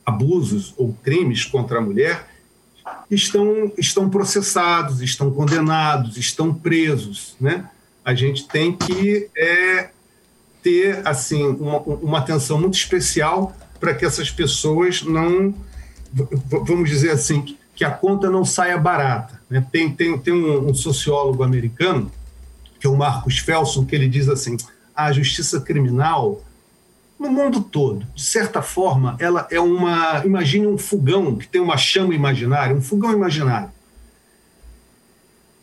abusos 0.04 0.74
ou 0.76 0.92
crimes 1.02 1.44
contra 1.44 1.78
a 1.78 1.80
mulher 1.80 2.28
estão, 3.10 3.72
estão 3.76 4.08
processados, 4.08 5.00
estão 5.00 5.30
condenados, 5.30 6.16
estão 6.16 6.52
presos, 6.52 7.36
né? 7.40 7.68
a 8.04 8.14
gente 8.14 8.48
tem 8.48 8.72
que 8.76 9.28
é, 9.36 9.90
ter 10.62 11.06
assim 11.06 11.44
uma, 11.44 11.78
uma 11.78 12.18
atenção 12.18 12.60
muito 12.60 12.74
especial 12.74 13.54
para 13.78 13.94
que 13.94 14.04
essas 14.04 14.30
pessoas 14.30 15.02
não, 15.02 15.54
vamos 16.66 16.88
dizer 16.88 17.10
assim, 17.10 17.56
que 17.74 17.84
a 17.84 17.90
conta 17.90 18.28
não 18.28 18.44
saia 18.44 18.76
barata. 18.76 19.40
Né? 19.48 19.64
Tem, 19.72 19.90
tem, 19.90 20.18
tem 20.18 20.34
um, 20.34 20.68
um, 20.68 20.74
sociólogo 20.74 21.42
americano, 21.42 22.10
que 22.78 22.86
é 22.86 22.90
o 22.90 22.96
Marcos 22.96 23.38
Felson, 23.38 23.86
que 23.86 23.94
ele 23.94 24.08
diz 24.08 24.28
assim, 24.28 24.56
a 24.94 25.10
justiça 25.12 25.60
criminal 25.60 26.42
no 27.18 27.30
mundo 27.30 27.60
todo, 27.60 28.06
de 28.14 28.22
certa 28.22 28.62
forma, 28.62 29.14
ela 29.18 29.46
é 29.50 29.60
uma, 29.60 30.24
imagine 30.24 30.66
um 30.66 30.78
fogão 30.78 31.36
que 31.36 31.46
tem 31.46 31.60
uma 31.60 31.76
chama 31.76 32.14
imaginária, 32.14 32.74
um 32.74 32.80
fogão 32.80 33.12
imaginário. 33.12 33.70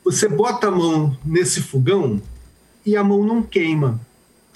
Você 0.03 0.27
bota 0.27 0.67
a 0.67 0.71
mão 0.71 1.17
nesse 1.25 1.61
fogão 1.61 2.21
e 2.85 2.95
a 2.95 3.03
mão 3.03 3.23
não 3.23 3.41
queima. 3.41 3.99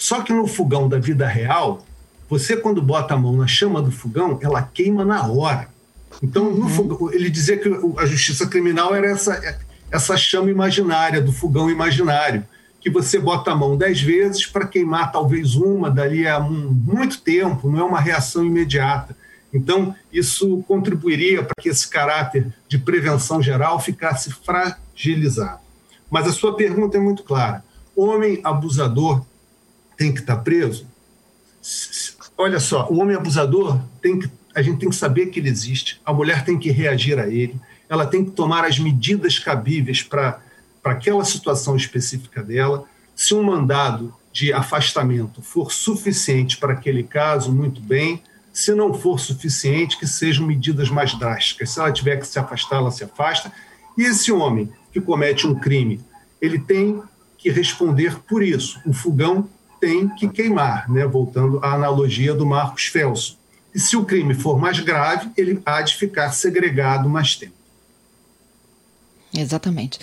Só 0.01 0.23
que 0.23 0.33
no 0.33 0.47
fogão 0.47 0.89
da 0.89 0.97
vida 0.97 1.27
real, 1.27 1.85
você 2.27 2.57
quando 2.57 2.81
bota 2.81 3.13
a 3.13 3.17
mão 3.17 3.37
na 3.37 3.45
chama 3.45 3.83
do 3.83 3.91
fogão, 3.91 4.39
ela 4.41 4.63
queima 4.63 5.05
na 5.05 5.27
hora. 5.27 5.67
Então, 6.23 6.47
uhum. 6.47 6.67
fogão, 6.69 7.13
ele 7.13 7.29
dizia 7.29 7.55
que 7.55 7.69
a 7.99 8.07
justiça 8.07 8.47
criminal 8.47 8.95
era 8.95 9.11
essa, 9.11 9.39
essa 9.91 10.17
chama 10.17 10.49
imaginária, 10.49 11.21
do 11.21 11.31
fogão 11.31 11.69
imaginário, 11.69 12.43
que 12.79 12.89
você 12.89 13.19
bota 13.19 13.51
a 13.51 13.55
mão 13.55 13.77
dez 13.77 14.01
vezes 14.01 14.47
para 14.47 14.65
queimar 14.65 15.11
talvez 15.11 15.53
uma 15.53 15.91
dali 15.91 16.27
a 16.27 16.39
um, 16.39 16.71
muito 16.71 17.21
tempo, 17.21 17.69
não 17.69 17.79
é 17.79 17.83
uma 17.83 17.99
reação 18.01 18.43
imediata. 18.43 19.15
Então, 19.53 19.95
isso 20.11 20.63
contribuiria 20.67 21.43
para 21.43 21.61
que 21.61 21.69
esse 21.69 21.87
caráter 21.87 22.51
de 22.67 22.79
prevenção 22.79 23.39
geral 23.39 23.79
ficasse 23.79 24.31
fragilizado. 24.31 25.59
Mas 26.09 26.25
a 26.25 26.31
sua 26.31 26.55
pergunta 26.55 26.97
é 26.97 26.99
muito 26.99 27.21
clara. 27.21 27.63
Homem 27.95 28.41
abusador 28.43 29.23
tem 30.01 30.11
que 30.11 30.21
estar 30.21 30.37
tá 30.37 30.41
preso? 30.41 30.87
Olha 32.35 32.59
só, 32.59 32.87
o 32.89 32.99
homem 32.99 33.15
abusador 33.15 33.79
tem 34.01 34.17
que 34.17 34.27
a 34.53 34.61
gente 34.61 34.79
tem 34.79 34.89
que 34.89 34.95
saber 34.95 35.27
que 35.27 35.39
ele 35.39 35.47
existe, 35.47 36.01
a 36.05 36.11
mulher 36.11 36.43
tem 36.43 36.59
que 36.59 36.71
reagir 36.71 37.17
a 37.17 37.27
ele, 37.27 37.55
ela 37.87 38.05
tem 38.05 38.25
que 38.25 38.31
tomar 38.31 38.65
as 38.65 38.77
medidas 38.77 39.39
cabíveis 39.39 40.03
para 40.03 40.41
aquela 40.83 41.23
situação 41.23 41.75
específica 41.75 42.43
dela. 42.43 42.83
Se 43.15 43.33
um 43.33 43.43
mandado 43.43 44.13
de 44.33 44.51
afastamento 44.51 45.41
for 45.41 45.71
suficiente 45.71 46.57
para 46.57 46.73
aquele 46.73 47.03
caso, 47.03 47.53
muito 47.53 47.79
bem. 47.79 48.21
Se 48.51 48.73
não 48.73 48.93
for 48.93 49.19
suficiente, 49.19 49.97
que 49.97 50.05
sejam 50.05 50.45
medidas 50.45 50.89
mais 50.89 51.17
drásticas. 51.17 51.69
Se 51.69 51.79
ela 51.79 51.93
tiver 51.93 52.17
que 52.17 52.27
se 52.27 52.37
afastar, 52.37 52.77
ela 52.77 52.91
se 52.91 53.05
afasta. 53.05 53.53
E 53.97 54.03
esse 54.03 54.33
homem 54.33 54.69
que 54.91 54.99
comete 54.99 55.47
um 55.47 55.55
crime, 55.55 56.01
ele 56.41 56.59
tem 56.59 57.01
que 57.37 57.49
responder 57.49 58.19
por 58.27 58.43
isso. 58.43 58.81
O 58.85 58.91
fogão 58.91 59.47
tem 59.81 60.07
que 60.07 60.29
queimar, 60.29 60.89
né? 60.89 61.05
voltando 61.05 61.59
à 61.63 61.73
analogia 61.73 62.35
do 62.35 62.45
Marcos 62.45 62.85
Felso. 62.85 63.37
E 63.73 63.79
se 63.79 63.97
o 63.97 64.05
crime 64.05 64.35
for 64.35 64.59
mais 64.59 64.79
grave, 64.79 65.29
ele 65.35 65.59
há 65.65 65.81
de 65.81 65.95
ficar 65.95 66.31
segregado 66.31 67.09
mais 67.09 67.35
tempo. 67.35 67.53
Exatamente. 69.35 69.99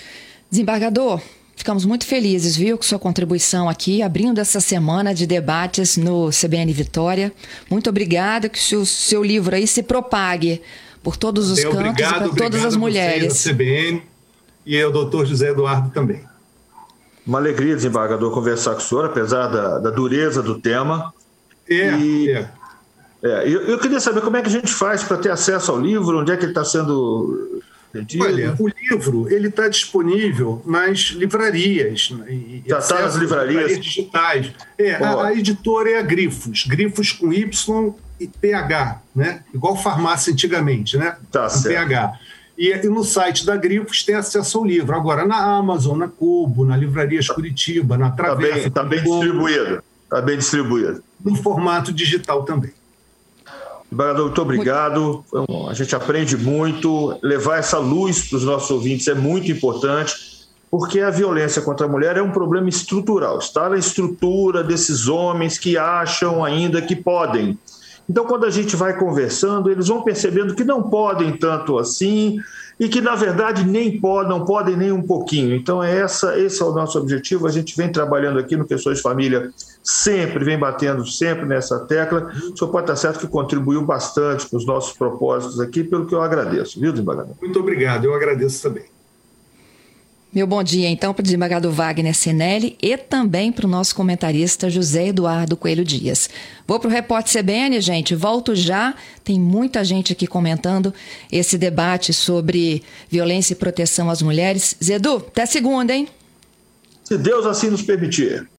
Desembargador, 0.50 1.20
ficamos 1.54 1.84
muito 1.84 2.06
felizes, 2.06 2.56
viu, 2.56 2.76
com 2.76 2.82
sua 2.82 2.98
contribuição 2.98 3.68
aqui, 3.68 4.02
abrindo 4.02 4.40
essa 4.40 4.58
semana 4.58 5.14
de 5.14 5.26
debates 5.26 5.96
no 5.96 6.30
CBN 6.30 6.72
Vitória. 6.72 7.32
Muito 7.70 7.88
obrigada, 7.90 8.48
que 8.48 8.74
o 8.74 8.86
seu 8.86 9.22
livro 9.22 9.54
aí 9.54 9.66
se 9.66 9.82
propague 9.82 10.62
por 11.02 11.16
todos 11.16 11.50
os 11.50 11.58
Bem, 11.62 11.70
cantos 11.70 11.90
obrigado, 11.90 12.26
e 12.26 12.28
para 12.30 12.36
todas 12.36 12.64
as 12.64 12.74
mulheres. 12.74 13.34
Vocês, 13.34 13.54
CBN 13.54 14.02
e 14.64 14.82
o 14.82 14.90
doutor 14.90 15.26
José 15.26 15.50
Eduardo 15.50 15.90
também. 15.90 16.27
Uma 17.28 17.36
alegria, 17.36 17.76
desembargador, 17.76 18.32
conversar 18.32 18.72
com 18.72 18.78
o 18.78 18.82
senhor, 18.82 19.04
apesar 19.04 19.48
da, 19.48 19.78
da 19.78 19.90
dureza 19.90 20.42
do 20.42 20.58
tema. 20.58 21.12
É, 21.68 21.94
e, 21.98 22.30
é. 22.30 22.50
é 23.22 23.42
eu, 23.46 23.66
eu, 23.66 23.78
queria 23.78 24.00
saber 24.00 24.22
como 24.22 24.38
é 24.38 24.40
que 24.40 24.48
a 24.48 24.50
gente 24.50 24.72
faz 24.72 25.04
para 25.04 25.18
ter 25.18 25.30
acesso 25.30 25.70
ao 25.70 25.78
livro, 25.78 26.20
onde 26.20 26.32
é 26.32 26.38
que 26.38 26.44
ele 26.44 26.52
está 26.52 26.64
sendo 26.64 27.60
vendido? 27.92 28.24
Olha, 28.24 28.56
o 28.58 28.66
livro 28.66 29.30
ele 29.30 29.48
está 29.48 29.68
disponível 29.68 30.62
nas 30.64 31.10
livrarias. 31.10 32.10
Já 32.66 32.78
está 32.78 33.02
nas 33.02 33.16
livrarias? 33.16 33.54
livrarias 33.56 33.80
digitais. 33.84 34.50
É, 34.78 34.94
a, 34.94 35.26
a, 35.26 35.34
editora 35.34 35.90
é 35.90 35.98
a 35.98 36.02
Grifos, 36.02 36.64
Grifos 36.66 37.12
com 37.12 37.30
Y 37.30 37.94
e 38.18 38.26
PH, 38.26 39.02
né? 39.14 39.42
Igual 39.52 39.76
farmácia 39.76 40.32
antigamente, 40.32 40.96
né? 40.96 41.18
Tá 41.30 41.42
com 41.42 41.50
certo. 41.50 41.74
PH. 41.74 42.18
E, 42.58 42.72
e, 42.72 42.88
no 42.88 43.04
site 43.04 43.46
da 43.46 43.56
Grifos 43.56 44.02
tem 44.02 44.16
acesso 44.16 44.58
ao 44.58 44.64
livro. 44.64 44.96
Agora, 44.96 45.24
na 45.24 45.36
Amazon, 45.36 45.96
na 45.96 46.08
Cubo, 46.08 46.64
na 46.64 46.76
Livrarias 46.76 47.28
Curitiba, 47.28 47.96
na 47.96 48.10
Travessa. 48.10 48.66
Está 48.66 48.82
bem, 48.82 48.98
tá 48.98 49.04
bem 49.04 49.18
distribuído. 49.20 49.82
Está 50.02 50.20
bem 50.20 50.38
distribuído. 50.38 51.02
No 51.24 51.36
formato 51.36 51.92
digital 51.92 52.42
também. 52.42 52.72
Embaixador, 53.92 54.24
muito 54.26 54.42
obrigado. 54.42 55.24
A 55.70 55.74
gente 55.74 55.94
aprende 55.94 56.36
muito. 56.36 57.16
Levar 57.22 57.58
essa 57.58 57.78
luz 57.78 58.28
para 58.28 58.38
os 58.38 58.44
nossos 58.44 58.70
ouvintes 58.70 59.06
é 59.06 59.14
muito 59.14 59.50
importante, 59.52 60.14
porque 60.68 61.00
a 61.00 61.10
violência 61.10 61.62
contra 61.62 61.86
a 61.86 61.88
mulher 61.88 62.16
é 62.16 62.22
um 62.22 62.32
problema 62.32 62.68
estrutural. 62.68 63.38
Está 63.38 63.68
na 63.70 63.78
estrutura 63.78 64.64
desses 64.64 65.06
homens 65.06 65.58
que 65.58 65.78
acham 65.78 66.44
ainda 66.44 66.82
que 66.82 66.96
podem 66.96 67.56
então, 68.08 68.24
quando 68.24 68.46
a 68.46 68.50
gente 68.50 68.74
vai 68.74 68.96
conversando, 68.96 69.70
eles 69.70 69.88
vão 69.88 70.02
percebendo 70.02 70.54
que 70.54 70.64
não 70.64 70.82
podem 70.82 71.36
tanto 71.36 71.78
assim 71.78 72.38
e 72.80 72.88
que, 72.88 73.02
na 73.02 73.14
verdade, 73.14 73.64
nem 73.64 74.00
podem, 74.00 74.30
não 74.30 74.46
podem 74.46 74.76
nem 74.76 74.90
um 74.90 75.02
pouquinho. 75.02 75.54
Então, 75.54 75.82
é 75.82 75.98
essa, 75.98 76.38
esse 76.38 76.62
é 76.62 76.64
o 76.64 76.72
nosso 76.72 76.98
objetivo. 76.98 77.46
A 77.46 77.50
gente 77.50 77.76
vem 77.76 77.92
trabalhando 77.92 78.38
aqui 78.38 78.56
no 78.56 78.64
de 78.64 79.02
Família, 79.02 79.50
sempre 79.82 80.42
vem 80.42 80.58
batendo 80.58 81.04
sempre 81.06 81.44
nessa 81.44 81.80
tecla. 81.80 82.32
O 82.34 82.56
senhor 82.56 82.70
pode 82.70 82.84
estar 82.84 82.96
certo 82.96 83.20
que 83.20 83.26
contribuiu 83.26 83.82
bastante 83.84 84.48
com 84.48 84.56
os 84.56 84.64
nossos 84.64 84.96
propósitos 84.96 85.60
aqui, 85.60 85.84
pelo 85.84 86.06
que 86.06 86.14
eu 86.14 86.22
agradeço, 86.22 86.80
viu, 86.80 86.92
desembargador? 86.92 87.34
Muito 87.42 87.60
obrigado, 87.60 88.06
eu 88.06 88.14
agradeço 88.14 88.62
também. 88.62 88.84
Meu 90.32 90.46
bom 90.46 90.62
dia, 90.62 90.90
então, 90.90 91.14
para 91.14 91.22
o 91.22 91.24
desembargador 91.24 91.72
Wagner 91.72 92.14
Sinelli 92.14 92.76
e 92.82 92.98
também 92.98 93.50
para 93.50 93.66
o 93.66 93.68
nosso 93.68 93.94
comentarista 93.94 94.68
José 94.68 95.08
Eduardo 95.08 95.56
Coelho 95.56 95.82
Dias. 95.82 96.28
Vou 96.66 96.78
para 96.78 96.88
o 96.88 96.90
Repórter 96.90 97.42
CBN, 97.42 97.80
gente, 97.80 98.14
volto 98.14 98.54
já. 98.54 98.94
Tem 99.24 99.40
muita 99.40 99.82
gente 99.82 100.12
aqui 100.12 100.26
comentando 100.26 100.92
esse 101.32 101.56
debate 101.56 102.12
sobre 102.12 102.82
violência 103.08 103.54
e 103.54 103.56
proteção 103.56 104.10
às 104.10 104.20
mulheres. 104.20 104.76
Zedu, 104.84 105.16
até 105.16 105.46
segunda, 105.46 105.94
hein? 105.94 106.06
Se 107.04 107.16
Deus 107.16 107.46
assim 107.46 107.70
nos 107.70 107.80
permitir. 107.80 108.48